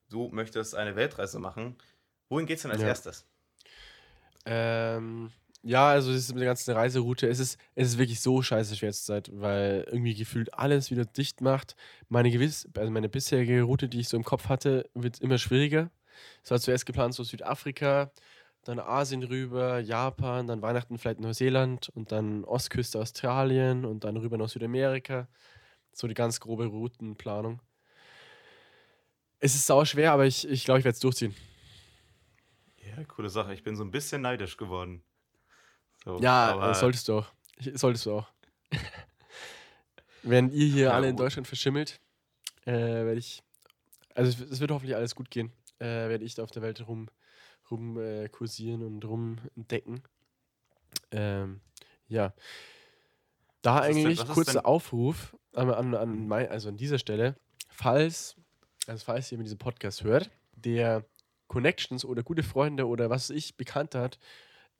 [0.10, 1.75] Du möchtest eine Weltreise machen.
[2.29, 2.88] Wohin geht's denn als Ja.
[2.88, 3.25] erstes?
[4.45, 5.32] Ähm,
[5.63, 8.76] ja, also das ist mit der ganzen Reiseroute, es ist, es ist wirklich so scheiße
[8.76, 11.76] schwer zur Zeit, weil irgendwie gefühlt alles wieder dicht macht.
[12.10, 15.89] Meine gewiss, also meine bisherige Route, die ich so im Kopf hatte, wird immer schwieriger.
[16.43, 18.12] Es war zuerst geplant so Südafrika,
[18.65, 24.38] dann Asien rüber, Japan, dann Weihnachten vielleicht Neuseeland und dann Ostküste Australien und dann rüber
[24.38, 25.30] nach Südamerika.
[25.93, 27.62] So die ganz grobe Routenplanung.
[29.39, 31.36] Es ist sau schwer, aber ich glaube, ich, glaub, ich werde es durchziehen.
[32.78, 33.54] Ja, coole Sache.
[33.54, 35.04] Ich bin so ein bisschen neidisch geworden.
[36.06, 37.28] So, Ja, solltest du auch.
[37.58, 38.28] Ich, solltest du auch.
[40.24, 41.18] Während ihr hier Ja, alle in.
[41.18, 42.00] Deutschland verschimmelt,
[42.66, 43.44] äh, werde ich,
[44.16, 47.10] also es, wird hoffentlich alles gut gehen, äh, werde ich da auf der Welt rum,
[47.70, 50.02] rum äh, kursieren und rum entdecken.
[51.12, 51.60] Ähm,
[52.08, 52.34] ja.
[53.62, 57.00] Da Was denn- eigentlich ist kurzer denn- Aufruf an, an, an, mein, also an dieser
[57.00, 57.36] Stelle,
[57.70, 58.36] falls,
[58.88, 61.04] also falls jemand diesen Podcast hört, der
[61.48, 64.20] Connections oder gute Freunde oder was weiß ich bekannt hat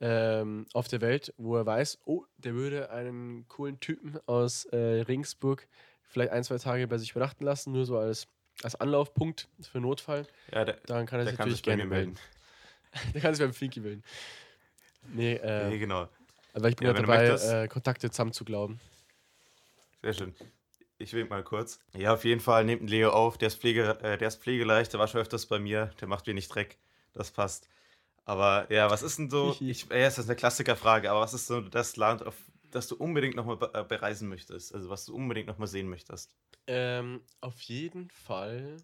[0.06, 4.76] ähm, auf der Welt, wo er weiß, oh, der würde einen coolen Typen aus äh,
[4.76, 5.66] Regensburg
[6.02, 8.28] vielleicht ein, zwei Tage bei sich übernachten lassen, nur so als,
[8.62, 10.26] als Anlaufpunkt für Notfall.
[10.52, 12.12] ja, der, Daran kann er sich natürlich gerne melden.
[12.12, 12.18] melden.
[13.14, 14.04] Der kann sich beim Flinky melden.
[15.12, 16.06] Nee, äh, Nee, genau.
[16.52, 18.78] aber ich bin Ja, dabei, äh, Kontakte zusammen zu glauben.
[20.02, 20.34] Sehr schön.
[20.98, 21.80] Ich wink mal kurz.
[21.94, 23.36] Ja, auf jeden Fall nehmt einen Leo auf.
[23.38, 25.90] Der ist, Pflege, äh, der ist pflegeleicht, der war schon öfters bei mir.
[26.00, 26.78] Der macht wenig Dreck.
[27.14, 27.68] Das passt.
[28.24, 29.56] Aber ja, was ist denn so?
[29.60, 32.36] Ich, ja, das ist eine Klassikerfrage, aber was ist so das Land, auf
[32.70, 34.74] das du unbedingt nochmal äh, bereisen möchtest?
[34.74, 36.34] Also, was du unbedingt nochmal sehen möchtest?
[36.66, 38.78] Ähm, auf jeden Fall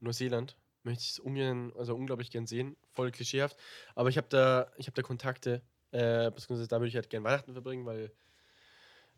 [0.00, 0.56] Neuseeland.
[0.82, 2.76] Möchte ich es ungern, also unglaublich gern sehen.
[2.92, 3.56] Voll klischeehaft.
[3.94, 7.22] Aber ich habe da, ich habe da Kontakte, äh, beziehungsweise da würde ich halt gern
[7.22, 8.10] Weihnachten verbringen, weil,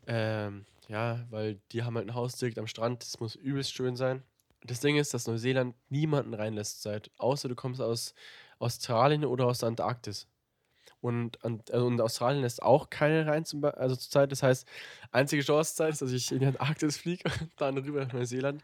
[0.05, 3.01] ähm, ja, weil die haben halt ein Haus direkt am Strand.
[3.01, 4.23] Das muss übelst schön sein.
[4.61, 8.13] Das Ding ist, dass Neuseeland niemanden reinlässt seit, außer du kommst aus
[8.59, 10.27] Australien oder aus der Antarktis.
[11.01, 14.31] Und, also, und Australien lässt auch keine rein, zum, also zur Zeit.
[14.31, 14.65] Das heißt,
[15.11, 18.63] einzige Chancezeit ist, dass ich in die Antarktis fliege und dann rüber nach Neuseeland.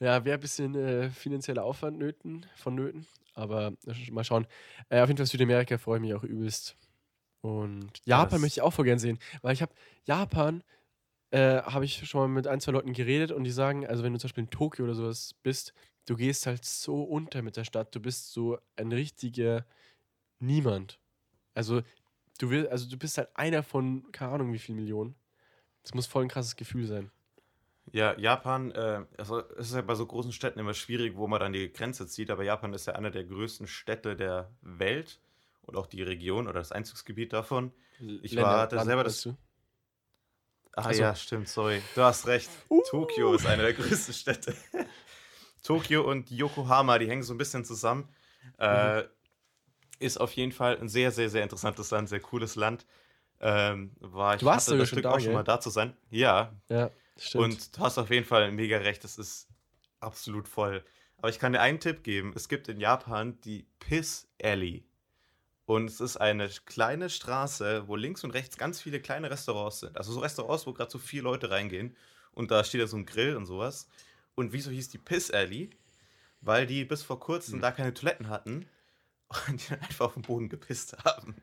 [0.00, 3.06] Ja, wäre ein bisschen äh, finanzieller Aufwand nöten, vonnöten.
[3.34, 3.72] Aber
[4.10, 4.46] mal schauen.
[4.90, 6.76] Äh, auf jeden Fall Südamerika freue ich mich auch übelst.
[7.40, 9.18] Und Japan das- möchte ich auch voll gern sehen.
[9.42, 9.72] Weil ich habe
[10.04, 10.62] Japan,
[11.30, 14.12] äh, habe ich schon mal mit ein, zwei Leuten geredet und die sagen, also wenn
[14.12, 15.74] du zum Beispiel in Tokio oder sowas bist,
[16.06, 17.94] du gehst halt so unter mit der Stadt.
[17.94, 19.66] Du bist so ein richtiger
[20.40, 21.00] Niemand.
[21.54, 21.82] Also
[22.38, 25.14] du will, also du bist halt einer von, keine Ahnung wie viel Millionen.
[25.82, 27.10] Das muss voll ein krasses Gefühl sein.
[27.92, 31.40] Ja, Japan, äh, also es ist ja bei so großen Städten immer schwierig, wo man
[31.40, 35.20] dann die Grenze zieht, aber Japan ist ja einer der größten Städte der Welt
[35.62, 37.72] und auch die Region oder das Einzugsgebiet davon.
[38.22, 39.36] Ich war da selber das- weißt du?
[40.78, 41.02] Ah Ach so.
[41.02, 41.82] ja, stimmt, sorry.
[41.96, 42.48] Du hast recht.
[42.88, 44.54] Tokio ist eine der größten Städte.
[45.64, 48.08] Tokio und Yokohama, die hängen so ein bisschen zusammen.
[48.58, 49.02] Äh,
[49.98, 52.86] ist auf jeden Fall ein sehr, sehr, sehr interessantes Land, sehr cooles Land.
[53.40, 55.70] Ähm, war, ich Du warst hatte das schon Glück da, auch schon mal da zu
[55.70, 55.96] sein.
[56.10, 57.44] Ja, Ja, stimmt.
[57.44, 59.48] und du hast auf jeden Fall mega recht, es ist
[59.98, 60.84] absolut voll.
[61.16, 62.32] Aber ich kann dir einen Tipp geben.
[62.36, 64.84] Es gibt in Japan die Piss Alley.
[65.68, 69.98] Und es ist eine kleine Straße, wo links und rechts ganz viele kleine Restaurants sind.
[69.98, 71.94] Also so Restaurants, wo gerade so vier Leute reingehen.
[72.32, 73.86] Und da steht ja so ein Grill und sowas.
[74.34, 75.68] Und wieso hieß die Piss Alley?
[76.40, 77.60] Weil die bis vor kurzem Hm.
[77.60, 78.66] da keine Toiletten hatten
[79.46, 81.36] und die dann einfach auf den Boden gepisst haben.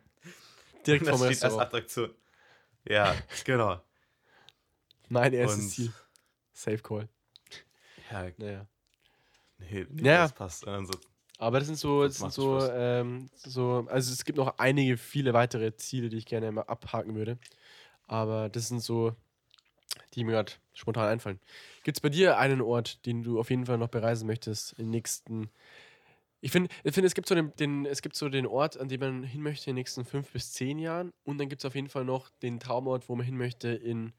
[0.87, 1.53] Direkt und das vom steht als.
[1.59, 2.15] Attraktion.
[2.87, 3.79] Ja, genau.
[5.07, 5.93] Mein erstes Und- Ziel.
[6.51, 7.09] Safe Call.
[8.09, 8.65] Ja, Naja.
[9.59, 10.23] nee, nee Ja.
[10.23, 10.67] das passt.
[10.67, 10.93] Also,
[11.37, 15.33] Aber das sind so, Das sind so, ähm, so, also es gibt noch einige, viele
[15.33, 17.37] weitere Ziele, die ich gerne mal abhaken würde.
[18.07, 19.15] Aber das sind so,
[20.13, 21.39] die mir gerade spontan einfallen.
[21.83, 24.85] Gibt es bei dir einen Ort, den du auf jeden Fall noch bereisen möchtest in
[24.85, 25.49] den nächsten.
[26.41, 28.87] Ich finde, ich find, es, gibt so den, den, es gibt so den Ort, an
[28.87, 31.11] dem man hin möchte in den nächsten fünf bis zehn Jahren.
[31.23, 34.13] Und dann gibt es auf jeden Fall noch den Traumort, wo man hin möchte in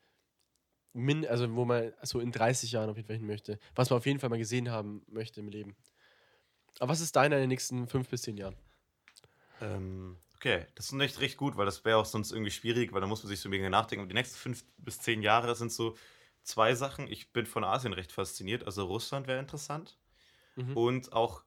[0.92, 3.58] min, also wo man so in 30 Jahren auf jeden Fall hin möchte.
[3.74, 5.76] Was man auf jeden Fall mal gesehen haben möchte im Leben.
[6.78, 8.56] Aber was ist deiner in den nächsten fünf bis zehn Jahren?
[9.60, 13.00] Ähm, okay, das ist echt recht gut, weil das wäre auch sonst irgendwie schwierig, weil
[13.00, 14.02] da muss man sich so mega nachdenken.
[14.02, 15.96] Und die nächsten fünf bis zehn Jahre sind so
[16.42, 17.10] zwei Sachen.
[17.10, 18.64] Ich bin von Asien recht fasziniert.
[18.64, 19.98] Also Russland wäre interessant.
[20.56, 20.76] Mhm.
[20.76, 21.42] Und auch,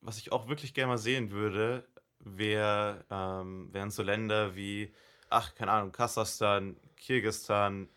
[0.00, 1.86] was ich auch wirklich gerne mal sehen würde,
[2.18, 4.92] wär, ähm, wären so Länder wie
[5.30, 7.88] ach, keine Ahnung, Kasachstan, Kirgistan,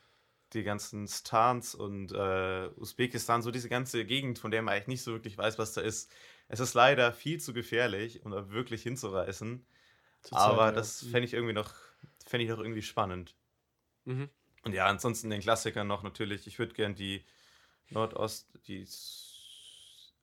[0.53, 5.01] die ganzen Stans und äh, Usbekistan, so diese ganze Gegend, von der man eigentlich nicht
[5.01, 6.11] so wirklich weiß, was da ist.
[6.53, 9.65] Es ist leider viel zu gefährlich, um da wirklich hinzureisen.
[10.21, 10.71] Zurzeit, aber ja.
[10.71, 11.11] das Mhm.
[11.11, 11.73] fände ich irgendwie noch,
[12.23, 13.33] fände ich noch irgendwie spannend.
[14.05, 14.29] Mhm.
[14.63, 16.45] Und ja, ansonsten den Klassikern noch natürlich.
[16.45, 17.23] Ich würde gern die
[17.89, 18.85] Nordost, die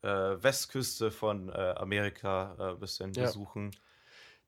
[0.03, 0.09] äh,
[0.43, 3.25] Westküste von äh, Amerika äh, ein bisschen Ja.
[3.25, 3.71] besuchen.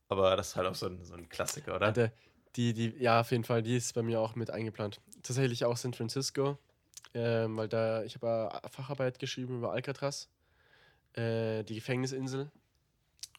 [0.09, 1.87] Aber das ist halt auch so ein, so ein Klassiker, oder?
[1.89, 2.13] Alter,
[2.57, 5.01] die, die, ja, auf jeden Fall, die ist bei mir auch mit eingeplant.
[5.23, 6.59] Tatsächlich auch San Francisco,
[7.15, 10.29] ähm, weil da, ich habe Facharbeit geschrieben über Alcatraz,
[11.15, 12.51] äh, die Gefängnisinsel.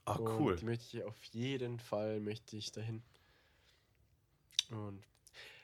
[0.06, 0.56] Ah, Und cool.
[0.56, 3.02] Die möchte ich auf jeden Fall, möchte ich dahin.
[4.70, 5.04] Und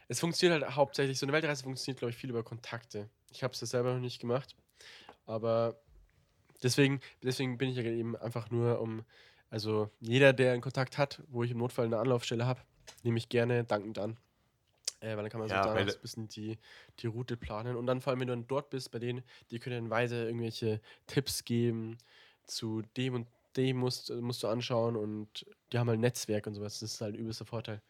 [0.08, 3.10] es funktioniert halt hauptsächlich, so eine Weltreise funktioniert, glaube ich, viel über Kontakte.
[3.32, 4.56] Ich habe es selber noch nicht gemacht,
[5.26, 5.80] aber
[6.64, 9.04] deswegen, deswegen bin ich ja eben einfach nur um,
[9.50, 12.62] also jeder, der einen Kontakt hat, wo ich im Notfall eine Anlaufstelle habe,
[13.04, 14.18] nehme ich gerne dankend an.
[15.02, 16.58] Äh, weil dann kann man so Ja, danach so ein bisschen die,
[17.00, 17.76] die Route planen.
[17.76, 20.26] Und dann vor allem, wenn du dann dort bist, bei denen, die können dann weiter
[20.26, 21.98] irgendwelche Tipps geben
[22.44, 26.80] zu dem und dem musst, musst du anschauen und die haben halt Netzwerk und sowas.
[26.80, 27.82] Das ist halt ein übelster Vorteil.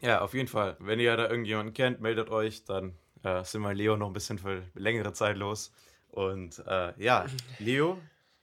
[0.00, 0.76] Ja, auf jeden Fall.
[0.78, 4.38] Wenn ihr da irgendjemanden kennt, meldet euch, dann äh, sind wir Leo noch ein bisschen
[4.38, 5.72] für längere Zeit los.
[6.08, 7.26] Und äh, ja,
[7.58, 7.98] Leo,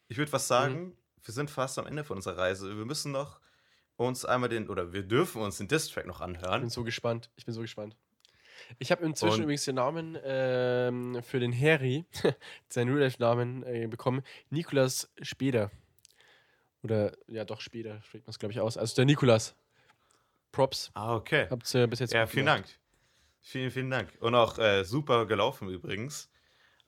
[0.07, 2.75] ich würde was sagen, wir sind fast am Ende von unserer Reise.
[2.77, 3.39] Wir müssen noch
[4.05, 6.69] uns einmal den, oder wir dürfen uns den Distrack noch Ich bin anhören.
[6.69, 7.29] so gespannt.
[7.35, 7.95] Ich bin so gespannt.
[8.77, 12.05] Ich habe inzwischen Und- übrigens den Namen ähm, für den Harry,
[12.69, 15.71] seinen Real-Life-Namen äh, bekommen, Nikolas Speder.
[16.83, 18.77] Oder, ja doch, Speder spricht man es, glaube ich, aus.
[18.77, 19.55] Also der Nikolas.
[20.51, 20.91] Props.
[20.93, 21.47] Ah, okay.
[21.49, 22.63] Habt ihr bis jetzt Ja, vielen gemacht.
[22.65, 22.79] Dank.
[23.41, 24.09] Vielen, vielen Dank.
[24.19, 26.29] Und auch äh, super gelaufen übrigens.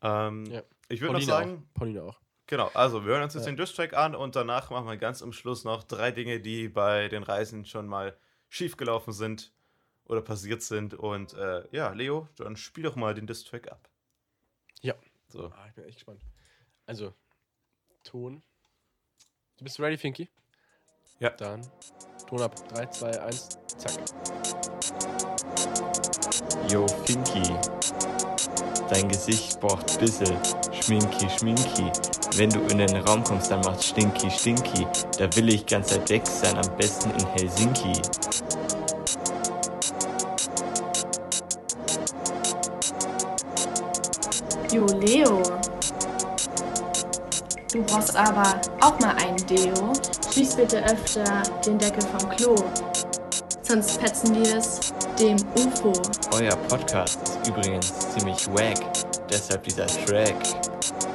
[0.01, 0.63] Ähm, Ja.
[0.89, 1.73] Ich würde noch sagen, auch.
[1.79, 2.19] Pauline auch.
[2.51, 3.51] Genau, also wir hören uns jetzt Ja.
[3.53, 7.07] den Distrack an und danach machen wir ganz am Schluss noch drei Dinge, die bei
[7.07, 8.17] den Reisen schon mal
[8.49, 9.53] schiefgelaufen sind
[10.03, 10.93] oder passiert sind.
[10.93, 13.87] Und äh, ja, Leo, dann spiel doch mal den Distrack ab.
[14.81, 14.95] Ja.
[15.29, 15.45] So.
[15.45, 16.25] Ah, ich bin echt gespannt.
[16.85, 17.13] Also,
[18.03, 18.43] Ton.
[19.57, 20.27] Du bist ready, Finky?
[21.19, 21.29] Ja.
[21.29, 21.65] Dann
[22.27, 22.53] Ton ab.
[22.67, 23.93] 3, 2, 1, zack.
[26.69, 27.80] Yo, Finky.
[28.91, 30.37] Dein Gesicht braucht bissel
[30.81, 31.89] Schminki, Schminki.
[32.35, 34.85] Wenn du in den Raum kommst, dann macht's Stinky, Stinky.
[35.17, 37.93] Da will ich ganz weit weg sein, am besten in Helsinki.
[44.73, 45.41] Jo, Leo.
[47.71, 49.93] Du brauchst aber auch mal ein Deo.
[50.33, 52.55] Schließ bitte öfter den Deckel vom Klo.
[53.61, 54.81] Sonst fetzen wir es
[55.17, 55.93] dem UFO.
[56.33, 58.77] Euer Podcast ist übrigens ziemlich wack.
[59.29, 60.35] Deshalb dieser Track.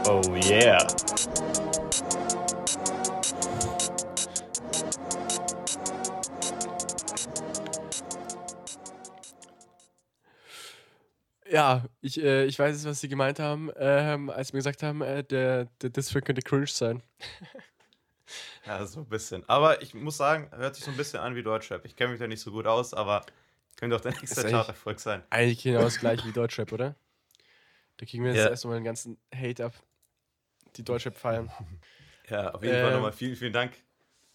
[0.09, 0.79] Oh yeah.
[11.49, 14.83] Ja, ich, äh, ich weiß jetzt, was sie gemeint haben, ähm, als sie mir gesagt
[14.83, 17.03] haben, äh, der, der District könnte cringe sein.
[18.67, 19.49] Ja, so ein bisschen.
[19.49, 21.85] Aber ich muss sagen, hört sich so ein bisschen an wie Deutschrap.
[21.85, 23.25] Ich kenne mich da nicht so gut aus, aber
[23.77, 25.23] könnte doch der nächste Charterfolg sein.
[25.31, 26.97] Eigentlich genau das gleiche wie Deutschrap, oder?
[27.99, 28.51] Da kriegen wir jetzt Ja.
[28.51, 29.73] erstmal den ganzen Hate ab,
[30.77, 31.51] die Deutschrap feiern.
[32.29, 32.95] Ja, auf jeden Fall Ähm.
[32.95, 33.73] nochmal vielen, vielen Dank,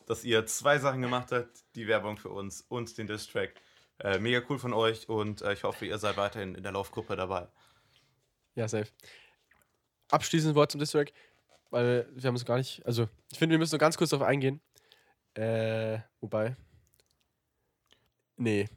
[0.05, 1.49] dass ihr zwei Sachen gemacht habt.
[1.75, 3.53] Die Werbung für uns und den Distrack.
[3.99, 7.17] Äh, mega cool von euch und äh, ich hoffe, ihr seid weiterhin in der Laufgruppe
[7.17, 7.49] dabei.
[8.55, 8.87] Ja, safe.
[10.09, 11.11] Abschließend Wort zum Distrack,
[11.69, 14.25] weil wir haben es gar nicht, also ich finde, wir müssen nur ganz kurz darauf
[14.25, 14.61] eingehen.
[15.33, 16.55] Äh, wobei.
[18.37, 18.69] Nee.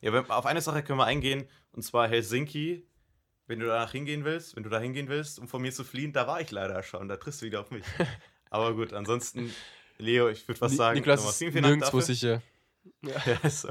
[0.00, 2.86] Ja, wenn, auf eine Sache können wir eingehen, und zwar Helsinki.
[3.46, 6.12] Wenn du danach hingehen willst, wenn du da hingehen willst, um von mir zu fliehen,
[6.12, 7.08] da war ich leider schon.
[7.08, 7.82] Da triffst du wieder auf mich.
[8.50, 9.54] Aber gut, ansonsten,
[9.96, 10.98] Leo, ich würde was sagen.
[10.98, 12.02] Niklas ist vielen, vielen nirgendwo dafür.
[12.02, 12.42] sicher.
[13.02, 13.70] Ja, ist so.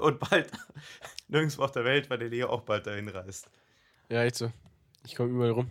[0.00, 0.50] Und bald,
[1.28, 3.50] nirgendwo auf der Welt, weil der Leo auch bald dahin reist.
[4.08, 4.50] Ja, echt so.
[5.04, 5.70] Ich komme überall rum.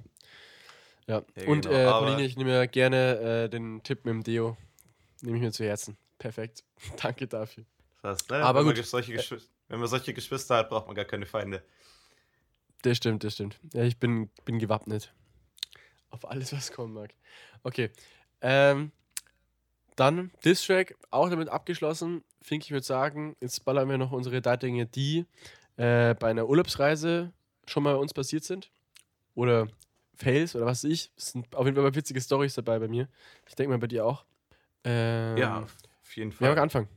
[1.08, 1.24] Ja.
[1.36, 4.58] Ja, Und genau, äh, Pauline, ich nehme ja gerne äh, den Tipp mit dem Deo.
[5.22, 5.98] Nehme ich mir zu Herzen.
[6.20, 6.64] Perfekt.
[7.02, 7.66] Danke dafür.
[8.02, 8.38] Fast, ne?
[8.38, 8.86] Aber wenn, Man gut.
[8.86, 11.64] solche Geschw- wenn man solche Geschwister hat, braucht man gar keine Feinde.
[12.82, 13.60] Das stimmt, das stimmt.
[13.74, 15.14] Ja, ich bin, bin gewappnet.
[16.10, 17.14] Auf alles, was kommen mag.
[17.64, 17.90] Okay.
[18.42, 18.92] Ähm,
[19.96, 22.24] dann Distrack, auch damit abgeschlossen.
[22.42, 25.26] Fink, ich würde sagen, jetzt ballern wir noch unsere drei Dinge, die
[25.76, 27.34] äh, bei einer Urlaubsreise
[27.68, 28.72] schon mal bei uns passiert sind.
[29.36, 29.68] Oder
[30.16, 31.12] Fails oder was weiß ich.
[31.18, 33.10] Es sind auf jeden Fall mal witzige Stories dabei bei mir.
[33.46, 34.24] Ich denke mal bei dir auch.
[34.86, 35.64] Ähm, Ja,
[36.02, 36.50] auf jeden Fall.
[36.50, 36.88] mag anfangen?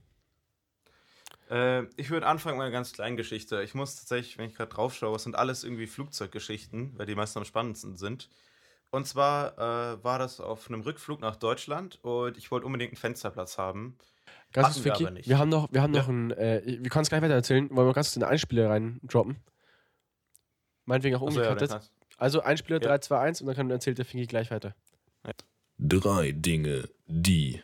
[1.52, 3.62] Äh, ich würde anfangen mit einer ganz kleinen Geschichte.
[3.62, 7.14] Ich muss tatsächlich, wenn ich gerade drauf schaue, es sind alles irgendwie Flugzeuggeschichten, weil die
[7.14, 8.28] meisten am spannendsten sind.
[8.90, 12.96] Und zwar äh, war das auf einem Rückflug nach Deutschland und ich wollte unbedingt einen
[12.98, 13.96] Fensterplatz haben.
[14.52, 15.28] Ganz kurz, wir Vicky, aber nicht.
[15.28, 16.00] wir haben noch, wir haben Ja.
[16.02, 18.68] noch ein, äh, wir können es gleich weiter erzählen, wollen wir ganz kurz eine Einspieler
[18.70, 19.36] rein droppen?
[20.84, 21.62] Meinetwegen auch ja, umgekattet.
[21.62, 22.88] dann kannst- also Einspieler Ja.
[22.88, 24.74] 3, 2, 1 und dann kann, erzählt der Fingi gleich weiter.
[25.78, 27.60] Drei Dinge, die.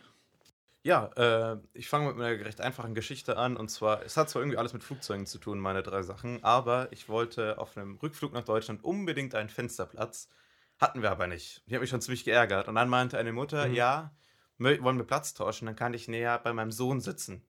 [0.89, 3.59] Ja, äh, ich fange mit einer recht einfachen Geschichte an.
[3.59, 6.89] Und zwar, es hat zwar irgendwie alles mit Flugzeugen zu tun, meine drei Sachen, aber
[6.93, 10.31] ich wollte auf einem Rückflug nach Deutschland unbedingt einen Fensterplatz.
[10.79, 11.63] Hatten wir aber nicht.
[11.67, 12.69] Die hat mich schon ziemlich geärgert.
[12.69, 13.75] Und dann meinte eine Mutter, Mhm.
[13.75, 14.17] ja,
[14.57, 17.47] wollen wir Platz tauschen, dann kann ich näher bei meinem Sohn sitzen.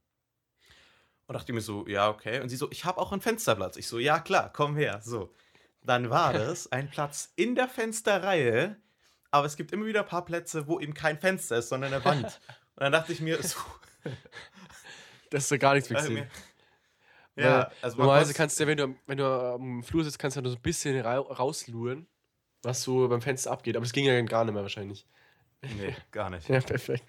[1.26, 2.42] Und dachte ich mir so, ja, okay.
[2.42, 3.78] Und sie so, ich habe auch einen Fensterplatz.
[3.78, 5.00] Ich so, ja, klar, komm her.
[5.02, 5.34] So.
[5.82, 8.76] Dann war das ein Platz in der Fensterreihe,
[9.32, 12.04] aber es gibt immer wieder ein paar Plätze, wo eben kein Fenster ist, sondern eine
[12.04, 12.42] Wand.
[12.80, 13.60] Und dann dachte ich mir, so,
[15.30, 16.34] Das ist doch gar nichts also Wichtiges.
[17.36, 20.04] mir, ja, also man Normalerweise kannst du ja, wenn du, am- wenn du am Flur
[20.04, 22.08] sitzt, kannst du ja so ein bisschen ra rausluren,
[22.64, 23.76] was so beim Fenster abgeht.
[23.76, 25.06] Aber das ging ja gar nicht mehr wahrscheinlich.
[25.62, 26.48] Nee, gar nicht.
[26.50, 27.04] Ja, perfekt.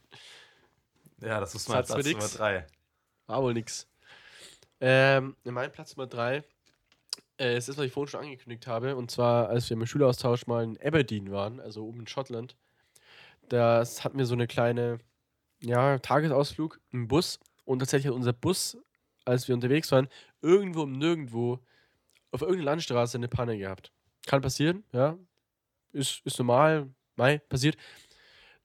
[1.20, 2.36] Ja, das ist mein Platz Nummer nix.
[2.36, 2.66] drei.
[3.26, 3.86] War wohl nix.
[4.80, 6.42] Ähm, mein Platz Nummer 3
[7.38, 8.96] äh, ist das, was ich vorhin schon angekündigt habe.
[8.96, 12.56] Und zwar, als wir im Schüleraustausch mal in Aberdeen waren, also oben in Schottland.
[13.48, 14.98] Das hatten wir so eine kleine,
[15.62, 17.38] ja, Tagesausflug im Bus.
[17.64, 18.76] Und tatsächlich hat unser Bus,
[19.24, 20.08] als wir unterwegs waren,
[20.40, 21.60] irgendwo um nirgendwo
[22.32, 23.92] auf irgendeiner Landstraße eine Panne gehabt.
[24.26, 25.18] Kann passieren, ja.
[25.92, 27.76] Ist, ist normal, Mai, passiert.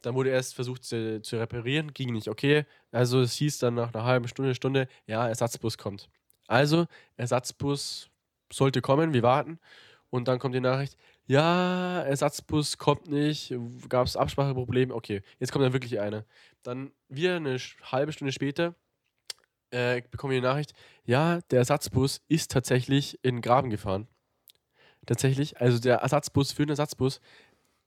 [0.02, 2.28] Dann wurde erst versucht zu, zu reparieren, ging nicht.
[2.28, 6.10] Okay, also es hieß dann nach einer halben Stunde, Stunde, ja, Ersatzbus kommt.
[6.48, 6.86] Also,
[7.18, 8.10] Ersatzbus
[8.52, 9.60] sollte kommen, wir warten.
[10.12, 10.96] Und dann kommt die Nachricht,
[11.28, 13.54] ja, Ersatzbus kommt nicht,
[13.90, 16.26] gab es Abspracheprobleme, okay, jetzt kommt dann wirklich einer.
[16.64, 17.58] Dann wir eine
[17.92, 18.76] halbe Stunde später
[19.72, 20.74] äh, bekommen wir die Nachricht,
[21.06, 24.08] ja, der Ersatzbus ist tatsächlich in den Graben gefahren.
[25.06, 27.20] Tatsächlich, also der Ersatzbus für den Ersatzbus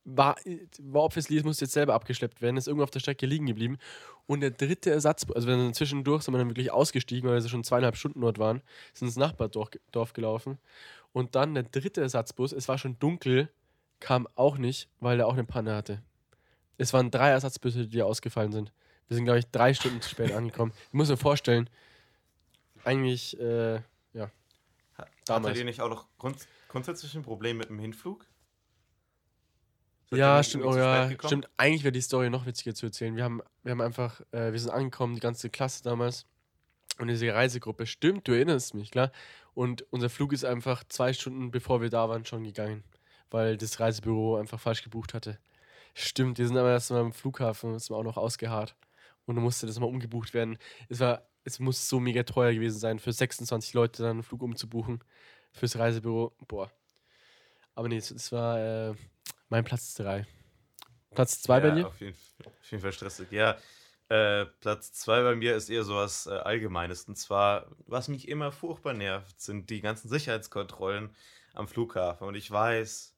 [0.05, 0.37] war,
[0.81, 3.79] war obviously, es musste jetzt selber abgeschleppt werden, ist irgendwo auf der Strecke liegen geblieben.
[4.27, 7.65] Und der dritte Ersatzbus, also wenn zwischendurch sind wir dann wirklich ausgestiegen, weil wir schon
[7.65, 8.63] zweieinhalb Stunden dort waren,
[8.93, 10.59] sind ins Nachbardorf Dorf gelaufen.
[11.19, 13.49] Und dann der dritte Ersatzbus, es war schon dunkel,
[13.99, 16.01] kam auch nicht, weil er auch eine Panne hatte.
[16.77, 18.73] Es waren drei Ersatzbusse, die ausgefallen sind.
[19.09, 20.73] Wir sind, glaube ich, drei Stunden zu spät angekommen.
[20.87, 21.69] Ich muss mir vorstellen,
[22.85, 23.81] eigentlich, äh,
[24.13, 24.31] ja.
[24.95, 25.59] Hattet Damals.
[25.59, 28.25] ihr nicht auch noch grunds grundsätzlich ein Problem mit dem Hinflug?
[30.13, 31.49] Ja, stimmt, oh ja, stimmt.
[31.57, 33.17] Eigentlich wäre die Story noch witziger zu erzählen.
[33.17, 36.27] Wir haben, wir haben einfach, äh, wir sind angekommen, die ganze Klasse damals
[36.99, 37.87] und diese Reisegruppe.
[37.87, 39.13] Stimmt, du erinnerst mich, klar.
[39.55, 42.85] Und unser Flug ist einfach zwei Stunden bevor wir da waren schon gegangen,
[43.31, 45.39] weil das Reisebüro einfach falsch gebucht hatte.
[45.95, 48.77] Stimmt, wir sind aber erst mal am Flughafen, ist auch noch ausgeharrt
[49.27, 50.59] und dann musste das mal umgebucht werden.
[50.89, 54.43] Es war, es muss so mega teuer gewesen sein, für 26 Leute dann einen Flug
[54.43, 55.03] umzubuchen
[55.53, 56.37] fürs Reisebüro.
[56.47, 56.71] Boah.
[57.75, 58.95] Aber nee, das war äh,
[59.49, 60.27] mein Platz 3.
[61.15, 61.87] Platz 2 bei ja, dir?
[61.87, 63.31] Auf jeden, auf jeden Fall stressig.
[63.31, 63.57] Ja,
[64.09, 67.05] äh, Platz zwei bei mir ist eher sowas äh, Allgemeines.
[67.05, 71.11] Und zwar, was mich immer furchtbar nervt, sind die ganzen Sicherheitskontrollen
[71.55, 72.27] am Flughafen.
[72.27, 73.15] Und ich weiß,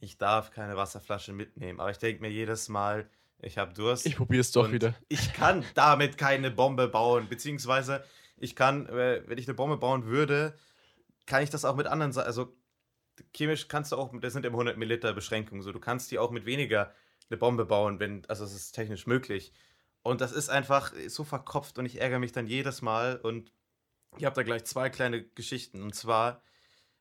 [0.00, 1.80] ich darf keine Wasserflasche mitnehmen.
[1.80, 3.08] Aber ich denke mir jedes Mal,
[3.42, 4.06] ich habe Durst.
[4.06, 4.94] Ich probiere es doch wieder.
[5.08, 7.28] Ich kann damit keine Bombe bauen.
[7.28, 8.04] Beziehungsweise,
[8.38, 10.54] ich kann, äh, wenn ich eine Bombe bauen würde,
[11.26, 12.54] kann ich das auch mit anderen, also
[13.34, 16.30] chemisch kannst du auch, das sind immer 100 Milliliter Beschränkungen, so du kannst die auch
[16.30, 16.92] mit weniger
[17.30, 19.52] eine Bombe bauen, wenn, also es ist technisch möglich.
[20.04, 23.50] Und das ist einfach so verkopft und ich ärgere mich dann jedes Mal und
[24.18, 25.82] ich habe da gleich zwei kleine Geschichten.
[25.82, 26.42] Und zwar,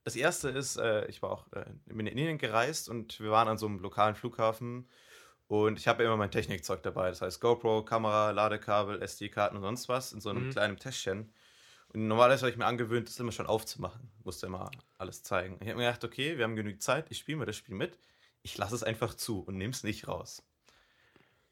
[0.03, 3.57] das erste ist, äh, ich war auch äh, in Indien gereist und wir waren an
[3.57, 4.89] so einem lokalen Flughafen
[5.47, 7.09] und ich habe immer mein Technikzeug dabei.
[7.09, 10.51] Das heißt GoPro, Kamera, Ladekabel, SD-Karten und sonst was in so einem Mhm.
[10.51, 11.33] kleinen Täschchen.
[11.89, 14.09] Und normalerweise habe ich mir angewöhnt, das immer schon aufzumachen.
[14.23, 15.57] Musste immer alles zeigen.
[15.61, 17.99] Ich habe mir gedacht, okay, wir haben genügend Zeit, ich spiele mir das Spiel mit.
[18.43, 20.41] Ich lasse es einfach zu und nehme es nicht raus.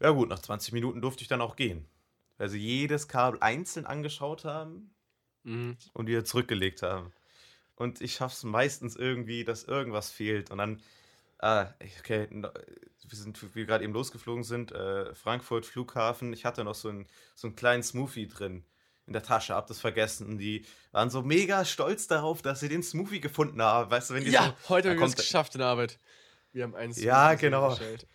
[0.01, 1.85] Ja gut, nach 20 Minuten durfte ich dann auch gehen.
[2.37, 4.93] Weil sie jedes Kabel einzeln angeschaut haben
[5.43, 5.77] Mhm.
[5.93, 7.11] und wieder zurückgelegt haben.
[7.75, 10.51] Und ich schaff's meistens irgendwie, dass irgendwas fehlt.
[10.51, 10.81] Und dann,
[11.39, 11.67] ah,
[11.99, 16.75] okay, wir sind, wie wir gerade eben losgeflogen sind, äh, Frankfurt, Flughafen, ich hatte noch
[16.75, 18.63] so einen, so einen kleinen Smoothie drin
[19.07, 20.27] in der Tasche, hab das vergessen.
[20.27, 23.89] Und die waren so mega stolz darauf, dass sie den Smoothie gefunden haben.
[23.89, 25.97] Weißt du, wenn die Ja, so, heute haben wir es geschafft in der Arbeit.
[26.53, 27.61] Wir haben einen Ja, Smoothie genau.
[27.69, 28.07] hergestellt.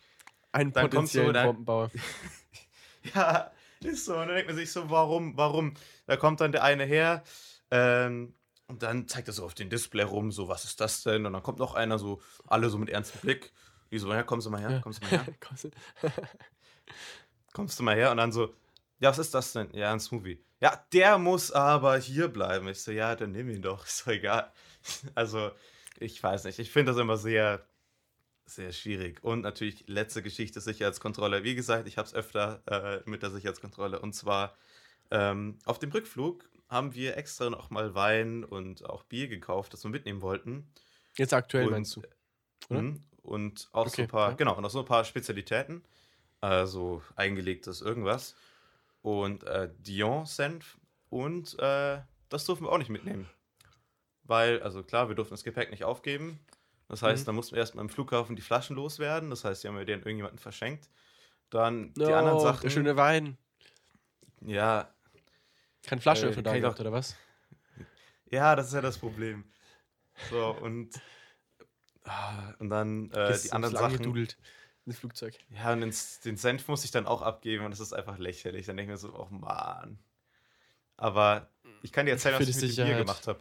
[0.57, 1.91] Einen Dann kommst du potenziellen da- Bombenbauer.
[3.15, 3.51] Ja,
[3.81, 4.13] ist so.
[4.13, 5.75] Und dann denkt man sich so, warum, warum?
[6.07, 7.23] Da kommt dann der eine her
[7.71, 8.33] ähm,
[8.67, 11.25] und dann zeigt er so auf den Display rum, so, was ist das denn?
[11.25, 13.53] Und dann kommt noch einer so, alle so mit ernstem Blick.
[13.91, 15.25] Die so, ja, kommst du mal her, kommst du mal her,
[17.53, 18.11] kommst du mal her.
[18.11, 18.53] Und dann so,
[18.99, 19.69] ja, was ist das denn?
[19.73, 20.43] Ja, ein Smoothie.
[20.59, 22.67] Ja, der muss aber hier bleiben.
[22.67, 24.51] Ich so, ja, dann nimm ihn doch, ist doch egal.
[25.15, 25.51] Also,
[25.99, 27.65] ich weiß nicht, ich finde das immer sehr,
[28.47, 29.23] sehr schwierig.
[29.23, 31.43] Und natürlich letzte Geschichte, Sicherheitskontrolle.
[31.43, 33.99] Wie gesagt, ich habe es öfter äh, mit der Sicherheitskontrolle.
[33.99, 34.55] Und zwar
[35.11, 39.83] Ähm, auf dem Rückflug haben wir extra noch mal Wein und auch Bier gekauft, das
[39.83, 40.69] wir mitnehmen wollten.
[41.17, 42.03] Jetzt aktuell Und, meinst du?
[42.69, 42.81] oder?
[42.81, 43.01] Mhm.
[43.23, 44.35] Und auch so Okay, ein paar, ja.
[44.35, 45.83] genau, und auch so ein paar Spezialitäten.
[46.41, 48.35] Also eingelegtes irgendwas.
[49.01, 50.77] Und äh, Dijon-Senf.
[51.09, 53.29] Und äh, das durften wir auch nicht mitnehmen.
[54.23, 56.39] Weil, also klar, wir durften das Gepäck nicht aufgeben.
[56.89, 57.25] Das heißt, Mhm.
[57.27, 59.29] dann mussten wir erstmal im Flughafen die Flaschen loswerden.
[59.29, 60.89] Das heißt, die haben wir denen irgendjemanden verschenkt.
[61.49, 62.69] Dann die Oh, anderen Der Sachen.
[62.69, 63.37] schöne Wein.
[64.41, 64.93] Ja,
[65.85, 67.15] Kein Flaschenöffner Äh, da gehabt, oder was?
[68.29, 69.45] ja, das ist ja das Problem.
[70.29, 70.89] So, und,
[72.03, 73.97] ah, und dann äh, die anderen Sachen.
[73.97, 74.37] gedudelt
[74.85, 75.37] ins Flugzeug.
[75.49, 75.93] Ja, und den,
[76.25, 78.65] den Senf muss ich dann auch abgeben und das ist einfach lächerlich.
[78.65, 79.99] Dann denke ich mir so, oh Mann.
[80.97, 81.49] Aber
[81.83, 83.39] ich kann dir erzählen, was die ich mit Bier gemacht habe.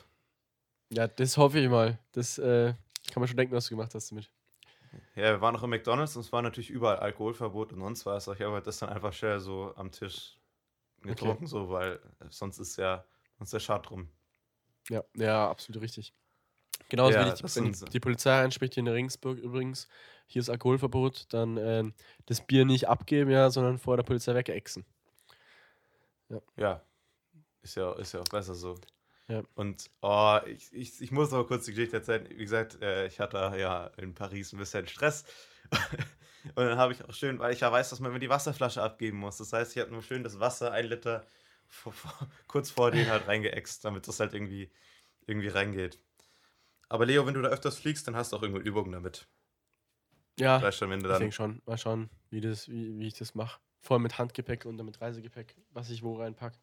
[0.91, 1.99] Ja, das hoffe ich mal.
[2.13, 2.75] Das äh,
[3.13, 4.31] kann man schon denken, was du gemacht hast damit.
[5.15, 8.29] Ja, wir waren noch im McDonalds und es war natürlich überall Alkoholverbot und sonst was.
[8.29, 10.39] Ich habe das dann einfach schnell so am Tisch
[11.03, 12.01] getrunken, so, weil
[12.31, 13.05] sonst ist ja
[13.39, 14.09] sonst ist der Schad drum.
[14.89, 16.15] Ja, ja, absolut richtig.
[16.89, 19.89] Genauso Ja, das wenn sind- die Polizei anspricht hier in Regensburg übrigens,
[20.27, 21.95] hier ist Alkoholverbot, dann ähm,
[22.27, 24.85] das Bier nicht abgeben, ja, sondern vor der Polizei wegexen.
[26.57, 26.83] Ja,
[27.63, 28.77] ist ja, ist ja auch besser so.
[29.29, 29.43] Ja.
[29.55, 32.29] Und oh, ich, ich, ich muss noch kurz die Geschichte erzählen.
[32.29, 35.25] Wie gesagt, äh, ich hatte ja in Paris ein bisschen Stress.
[36.55, 38.81] Und dann habe ich auch schön, weil ich ja weiß, dass man immer die Wasserflasche
[38.81, 39.39] abgeben muss.
[39.39, 41.27] Das heißt, ich habe nur schön das Wasser, ein Liter,
[41.67, 44.71] vor, vor, kurz vor den halt reingeext, damit das halt irgendwie,
[45.27, 45.99] irgendwie reingeht.
[46.89, 49.27] Aber Leo, wenn du da öfters fliegst, dann hast du auch irgendwo Übungen damit.
[50.39, 51.21] Ja, Vielleicht schon, wenn du ich dann.
[51.21, 51.63] denke schon.
[51.67, 53.61] Mal schauen, wie, das, wie, wie ich das mache.
[53.81, 56.59] Vor allem mit Handgepäck und dann mit Reisegepäck, was ich wo reinpacke.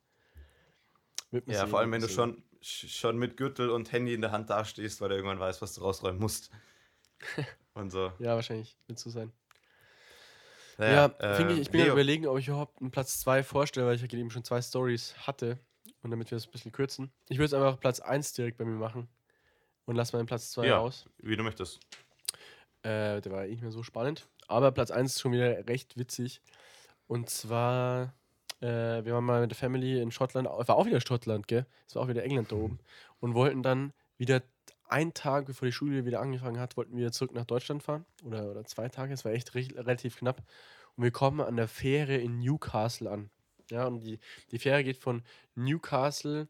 [1.47, 4.31] Ja, sehen, vor allem, wenn du schon, sch- schon mit Gürtel und Handy in der
[4.31, 6.49] Hand dastehst, weil du irgendwann weißt, was du rausräumen musst.
[7.73, 8.11] Und so.
[8.19, 9.31] Ja, wahrscheinlich wird so sein.
[10.77, 13.43] Naja, Ja, finde ich, äh, ich bin ja überlegen, ob ich überhaupt einen Platz 2
[13.43, 15.59] vorstelle, weil ich ja eben schon zwei Stories hatte.
[16.01, 17.11] Und damit wir das ein bisschen kürzen.
[17.29, 19.07] Ich würde jetzt einfach Platz 1 direkt bei mir machen.
[19.85, 20.79] Und lass meinen Platz 2 Ja.
[20.79, 21.05] aus.
[21.17, 21.79] wie du möchtest.
[22.83, 24.27] Äh, der war eh nicht mehr so spannend.
[24.47, 26.41] Aber Platz 1 ist schon wieder recht witzig.
[27.07, 28.13] Und zwar,
[28.63, 31.65] äh, wir waren mal mit der Family in Schottland, war auch wieder Schottland, gell?
[31.87, 32.79] Es war auch wieder England da oben.
[33.19, 34.41] Und wollten dann wieder
[34.87, 38.05] einen Tag, bevor die Schule wieder angefangen hat, wollten wir zurück nach Deutschland fahren.
[38.23, 40.43] Oder, oder zwei Tage, es war echt re relativ knapp.
[40.95, 43.29] Und wir kommen an der Fähre in Newcastle an.
[43.71, 44.19] Ja, und die,
[44.51, 45.23] die Fähre geht von
[45.55, 46.47] Newcastle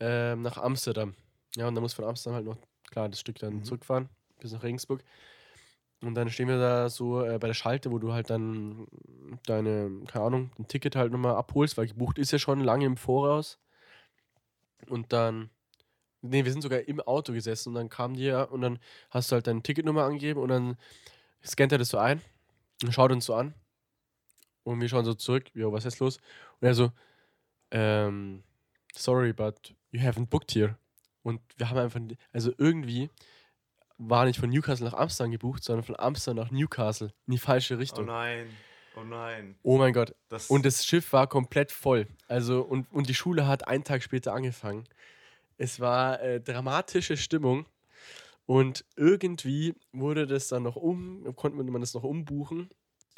[0.00, 1.14] ähm, nach Amsterdam.
[1.56, 2.58] Ja, und da muss von Amsterdam halt noch,
[2.90, 3.64] klar, das Stück dann Mhm.
[3.64, 4.08] zurückfahren
[4.40, 5.02] bis nach Regensburg.
[6.02, 8.86] Und dann stehen wir da so äh, bei der Schalte, wo du halt dann
[9.46, 12.96] deine, keine Ahnung, ein Ticket halt nochmal abholst, weil gebucht ist ja schon lange im
[12.96, 13.58] Voraus.
[14.88, 15.50] Und dann,
[16.20, 18.78] nee, wir sind sogar im Auto gesessen und dann kam die ja und dann
[19.10, 20.76] hast du halt deine Ticketnummer angegeben und dann
[21.44, 22.20] scannt er das so ein
[22.84, 23.54] und schaut uns so an.
[24.64, 26.18] Und wir schauen so zurück, jo, was ist los?
[26.60, 26.92] Und er so,
[27.70, 28.42] ähm,
[28.94, 30.76] sorry, but you haven't booked here.
[31.22, 32.00] Und wir haben einfach,
[32.32, 33.10] also irgendwie
[33.98, 37.74] war nicht von Newcastle nach Amsterdam gebucht, sondern von Amsterdam nach Newcastle in die falsche
[37.74, 38.06] Oh Richtung.
[38.06, 38.48] nein.
[38.96, 39.56] Oh nein.
[39.62, 40.14] Oh mein Gott.
[40.28, 42.06] Das, Und das Schiff war komplett voll.
[42.28, 44.84] Also, und, und die Schule hat einen Tag später angefangen.
[45.58, 47.66] Es war äh, dramatische Stimmung.
[48.46, 52.70] Und irgendwie wurde das dann noch um, konnte man das noch umbuchen.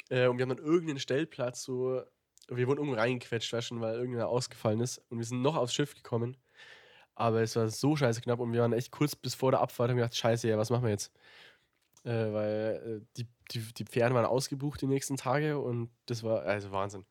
[0.09, 2.01] Äh, und wir haben dann irgendeinen Stellplatz so,
[2.49, 4.97] wir wurden um reingequetscht, weil irgendeiner ausgefallen ist.
[5.09, 6.35] Und wir sind noch aufs Schiff gekommen.
[7.19, 9.89] Aber es war so scheiße knapp und wir waren echt kurz bis vor der Abfahrt
[9.89, 11.11] und haben gedacht, scheiße, ja, was machen wir jetzt?
[12.05, 16.43] Äh, weil äh, die, die, die Pferde waren ausgebucht die nächsten Tage und das war
[16.43, 17.05] also Wahnsinn.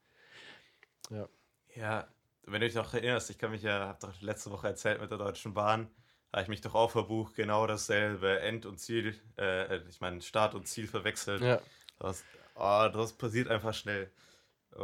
[1.74, 2.08] Ja,
[2.46, 5.10] wenn du dich noch erinnerst, ich kann mich ja, hab doch letzte Woche erzählt mit
[5.10, 5.90] der Deutschen Bahn,
[6.32, 10.54] habe ich mich doch auch verbucht, genau dasselbe, End und Ziel, äh, ich meine Start
[10.54, 11.42] und Ziel verwechselt.
[11.42, 11.60] Ja,
[11.98, 14.10] Das, oh, das passiert einfach schnell.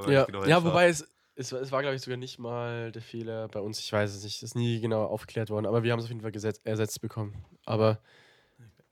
[0.06, 1.06] Ja, ja wobei es,
[1.37, 3.78] es, war- es war, glaube ich, sogar nicht mal der Fehler bei uns.
[3.80, 6.11] Ich weiß es nicht, es ist nie genau aufgeklärt worden, aber wir haben es auf
[6.11, 7.45] jeden Fall gesetz, ersetzt bekommen.
[7.66, 8.01] Aber,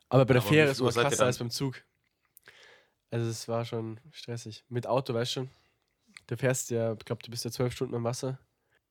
[0.08, 1.82] aber bei der Aber Fähre ist es krasser als beim Zug.
[3.10, 4.64] Also es war schon stressig.
[4.68, 5.50] Mit Auto, weißt du schon?
[6.28, 8.38] Du fährst ja, ich glaube, du bist ja zwölf Stunden am Wasser.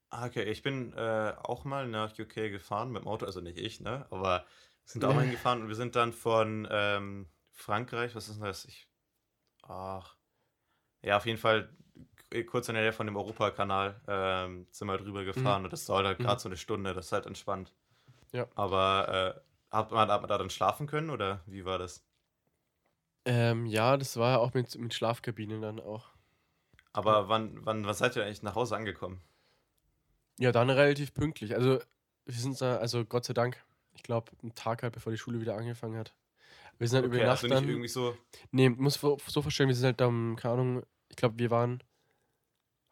[0.10, 3.58] Ah, Okay, ich bin äh, auch mal nach UK gefahren mit dem Auto, also nicht
[3.58, 4.08] ich, ne?
[4.12, 4.48] Aber wir
[4.92, 8.66] sind auch mal hingefahren und wir sind dann von ähm, Frankreich, was ist denn das?
[8.66, 8.90] Ich,
[9.64, 10.18] ach,
[11.04, 11.76] ja, auf jeden Fall
[12.46, 16.06] kurz in der Nähe von dem Europakanal ähm, sind wir drüber gefahren und das dauert
[16.06, 16.24] halt Mhm.
[16.24, 17.74] gerade so eine Stunde, das ist halt entspannt.
[18.32, 18.48] Ja.
[18.56, 19.36] Aber
[19.72, 22.04] äh, hat, man, hat man da dann schlafen können oder wie war das?
[23.26, 26.10] Ähm, ja, das war ja auch mit, mit Schlafkabinen dann auch.
[26.94, 29.22] Aber wann, wann, wann seid ihr eigentlich nach Hause angekommen?
[30.40, 31.54] Ja, dann relativ pünktlich.
[31.56, 31.80] Also,
[32.26, 33.64] wir sind da, also Gott sei Dank,
[33.94, 36.14] ich glaube, einen Tag halt, bevor die Schule wieder angefangen hat.
[36.80, 37.70] Wir sind halt über die Nacht also nicht dann.
[37.70, 38.18] irgendwie so.
[38.52, 41.84] Nee, muss so vorstellen, wir sind halt dann, keine Ahnung, ich glaube, wir waren.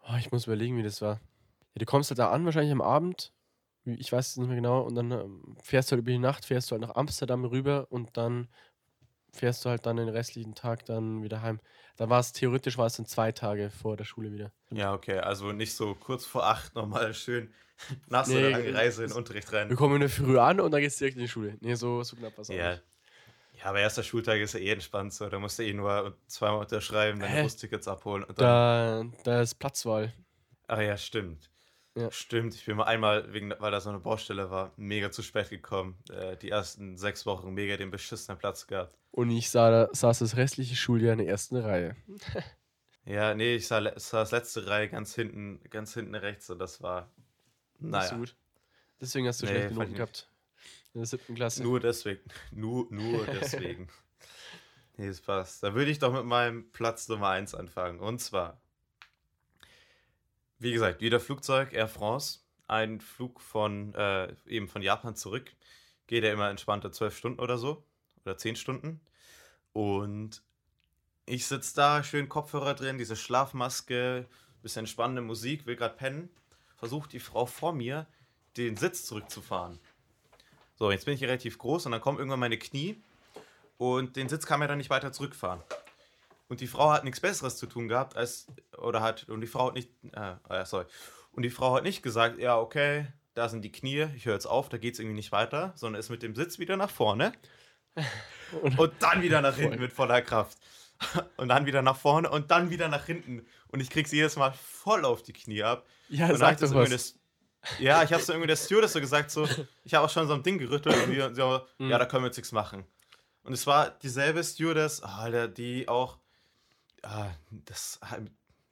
[0.02, 1.16] Oh, ich muss überlegen, wie das war.
[1.74, 3.34] Ja, du kommst halt da an, wahrscheinlich am Abend.
[3.86, 4.82] Ich weiß es nicht mehr genau.
[4.84, 7.88] Und dann ähm, fährst du halt über die Nacht, fährst du halt nach Amsterdam rüber
[7.92, 8.50] und dann
[9.34, 11.60] fährst du halt dann den restlichen Tag dann wieder heim.
[11.98, 14.52] Da war es theoretisch war es dann zwei Tage vor der Schule wieder.
[14.72, 17.54] Ja, okay, also nicht so kurz vor acht nochmal schön
[18.08, 19.76] nach so Nee, einer langen Reise in den Unterricht Wir rein.
[19.76, 21.58] kommen in der Früh an und dann geht's direkt in die Schule.
[21.62, 22.80] Nee, so, so knapp was Ja.
[23.60, 25.28] Ja, aber erster Schultag ist ja eh entspannt so.
[25.28, 27.44] Da musst du eh nur zweimal unterschreiben, deine?
[27.44, 28.26] Bustickets abholen.
[28.36, 30.14] Da, da ist Platzwahl.
[30.68, 31.50] Ach ja, stimmt.
[31.96, 32.10] Ja.
[32.12, 35.50] Stimmt, ich bin mal einmal, wegen, weil da so eine Baustelle war, mega zu spät
[35.50, 35.98] gekommen.
[36.10, 38.98] Äh, die ersten sechs Wochen mega den beschissenen Platz gehabt.
[39.12, 41.96] Und ich sah, da, saß das restliche Schuljahr in der ersten Reihe.
[43.06, 47.10] Ja, nee, ich sah, saß letzte Reihe ganz hinten, ganz hinten rechts und das war.
[47.80, 48.08] Naja.
[48.08, 48.36] so gut.
[49.02, 50.29] Deswegen hast du Nee, schlechte Noten gehabt.
[50.94, 51.64] In der siebten Klasse.
[51.64, 52.22] Nur deswegen.
[52.52, 53.88] Nur, nur deswegen.
[54.98, 55.64] nee, es passt.
[55.64, 58.00] Da würde ich doch mit meinem Platz Nummer 1 anfangen.
[58.00, 58.60] Und zwar,
[60.58, 62.40] wie gesagt, wieder Flugzeug, Air France.
[62.68, 65.52] Ein Flug von äh, eben von Japan zurück.
[66.08, 67.84] Geht ja immer entspannte 12 Stunden oder so.
[68.26, 69.02] Oder 10 Stunden.
[69.74, 70.42] Und
[71.26, 74.28] ich sitze da, schön Kopfhörer drin, diese Schlafmaske,
[74.62, 76.30] bisschen spannende Musik, will gerade pennen.
[76.76, 78.08] Versucht die Frau vor mir,
[78.58, 79.80] den Sitz zurückzufahren.
[80.80, 83.04] So, jetzt bin ich hier relativ groß und dann kommen irgendwann meine Knie
[83.78, 85.62] und den Sitz kann man dann nicht weiter zurückfahren.
[86.48, 89.68] Und die Frau hat nichts Besseres zu tun gehabt, als, oder hat, und die Frau
[89.68, 90.86] hat nicht, äh, äh, sorry,
[91.34, 94.46] und die Frau hat nicht gesagt, ja, okay, da sind die Knie, ich höre jetzt
[94.46, 97.34] auf, da geht es irgendwie nicht weiter, sondern ist mit dem Sitz wieder nach vorne
[98.78, 100.58] und dann wieder nach hinten mit voller Kraft.
[101.38, 103.46] Und dann wieder nach vorne und dann wieder nach hinten.
[103.70, 105.86] Und ich krieg's jedes Mal voll auf die Knie ab.
[106.10, 107.18] Ja, Und dann sag doch was.
[107.80, 109.48] Ja, ich hab's dann irgendwie der Stewardess so gesagt, so,
[109.84, 112.28] ich habe auch schon so ein Ding gerüttelt und die, so, ja, da können wir
[112.28, 112.86] jetzt nichts machen.
[113.44, 116.20] Und es war dieselbe Stewardess, ah, Alter, die auch,
[117.04, 118.00] ah, das,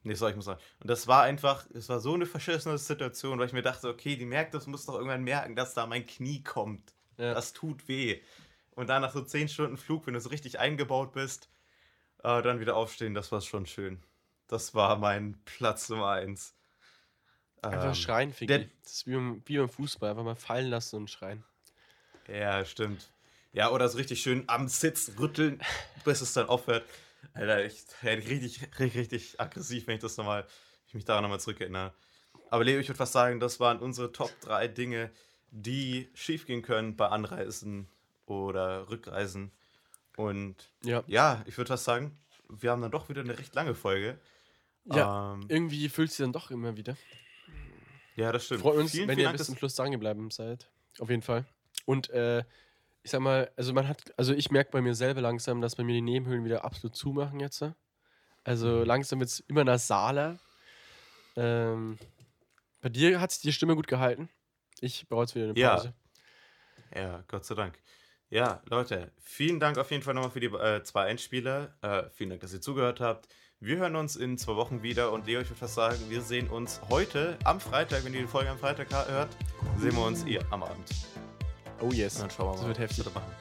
[0.02, 0.60] nee, sorry, ich muss sagen.
[0.80, 4.16] Und das war einfach, es war so eine verschissene Situation, weil ich mir dachte, okay,
[4.16, 6.94] die merkt, das muss doch irgendwann merken, dass da mein Knie kommt.
[7.16, 7.34] Ja.
[7.34, 8.20] Das tut weh.
[8.74, 11.50] Und dann nach so 10 Stunden Flug, wenn du so richtig eingebaut bist,
[12.22, 14.02] äh, dann wieder aufstehen, das war schon schön.
[14.46, 16.54] Das war mein Platz Nummer 1.
[17.62, 20.10] Einfach Ähm, schreien, der- Das ist wie beim, wie beim Fußball.
[20.10, 21.42] Einfach mal fallen lassen und schreien.
[22.28, 23.10] Ja, stimmt.
[23.52, 25.60] Ja, oder so richtig schön am Sitz rütteln,
[26.04, 26.84] bis es dann aufhört.
[27.34, 30.46] Alter, ich werde richtig, richtig, richtig aggressiv, wenn ich das nochmal,
[30.86, 31.92] ich mich daran nochmal zurückerinnere.
[32.50, 35.10] Aber Leo, ich würde fast sagen, das waren unsere Top 3 Dinge,
[35.50, 37.88] die schiefgehen können bei Anreisen
[38.26, 39.50] oder Rückreisen.
[40.16, 41.02] Und Ja.
[41.06, 42.16] ja, ich würde fast sagen,
[42.48, 44.18] wir haben dann doch wieder eine recht lange Folge.
[44.84, 46.96] Ja, ähm, irgendwie fühlt sich dann doch immer wieder.
[48.18, 48.60] Ja das stimmt.
[48.60, 50.68] Freut uns, Vielen, wenn vielen ihr Dank, bis zum Schluss dran geblieben seid.
[50.98, 51.44] Auf jeden Fall.
[51.86, 52.44] Und äh,
[53.02, 55.84] ich sag mal, also man hat, also ich merke bei mir selber langsam, dass bei
[55.84, 57.64] mir die Nebenhöhlen wieder absolut zumachen jetzt.
[58.44, 58.84] Also Mhm.
[58.84, 60.38] langsam wird es immer nasaler.
[61.36, 61.98] Ähm,
[62.80, 64.28] bei dir hat sich die Stimme gut gehalten.
[64.80, 65.76] Ich brauche jetzt wieder eine Ja.
[65.76, 65.94] Pause.
[66.94, 67.80] Ja, Gott sei Dank.
[68.30, 71.76] Ja, Leute, vielen Dank auf jeden Fall nochmal für die äh, zwei Einspieler.
[71.82, 73.28] Äh, vielen Dank, dass ihr zugehört habt.
[73.60, 76.48] Wir hören uns in zwei Wochen wieder und Leo, ich würde fast sagen, wir sehen
[76.48, 79.28] uns heute am Freitag, wenn ihr die Folge am Freitag hört,
[79.78, 80.88] sehen wir uns ihr am Abend.
[81.80, 82.14] Oh yes.
[82.16, 83.04] Und dann schauen wir Das mal, wird was heftig.
[83.04, 83.32] da machen.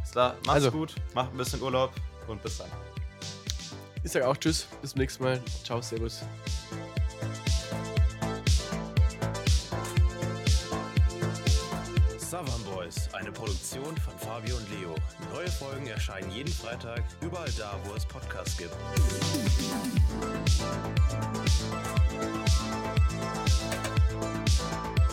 [0.00, 0.70] Bis klar, macht's Also.
[0.72, 1.92] gut, macht ein bisschen Urlaub
[2.26, 2.68] und bis dann.
[4.02, 4.66] Ich sage auch Tschüss.
[4.82, 5.40] Bis zum nächsten Mal.
[5.62, 6.22] Ciao, Servus.
[13.24, 14.94] eine Produktion von Fabio und Leo.
[15.32, 18.74] Neue Folgen erscheinen jeden Freitag, überall da, wo es Podcasts gibt.
[24.14, 25.03] Musik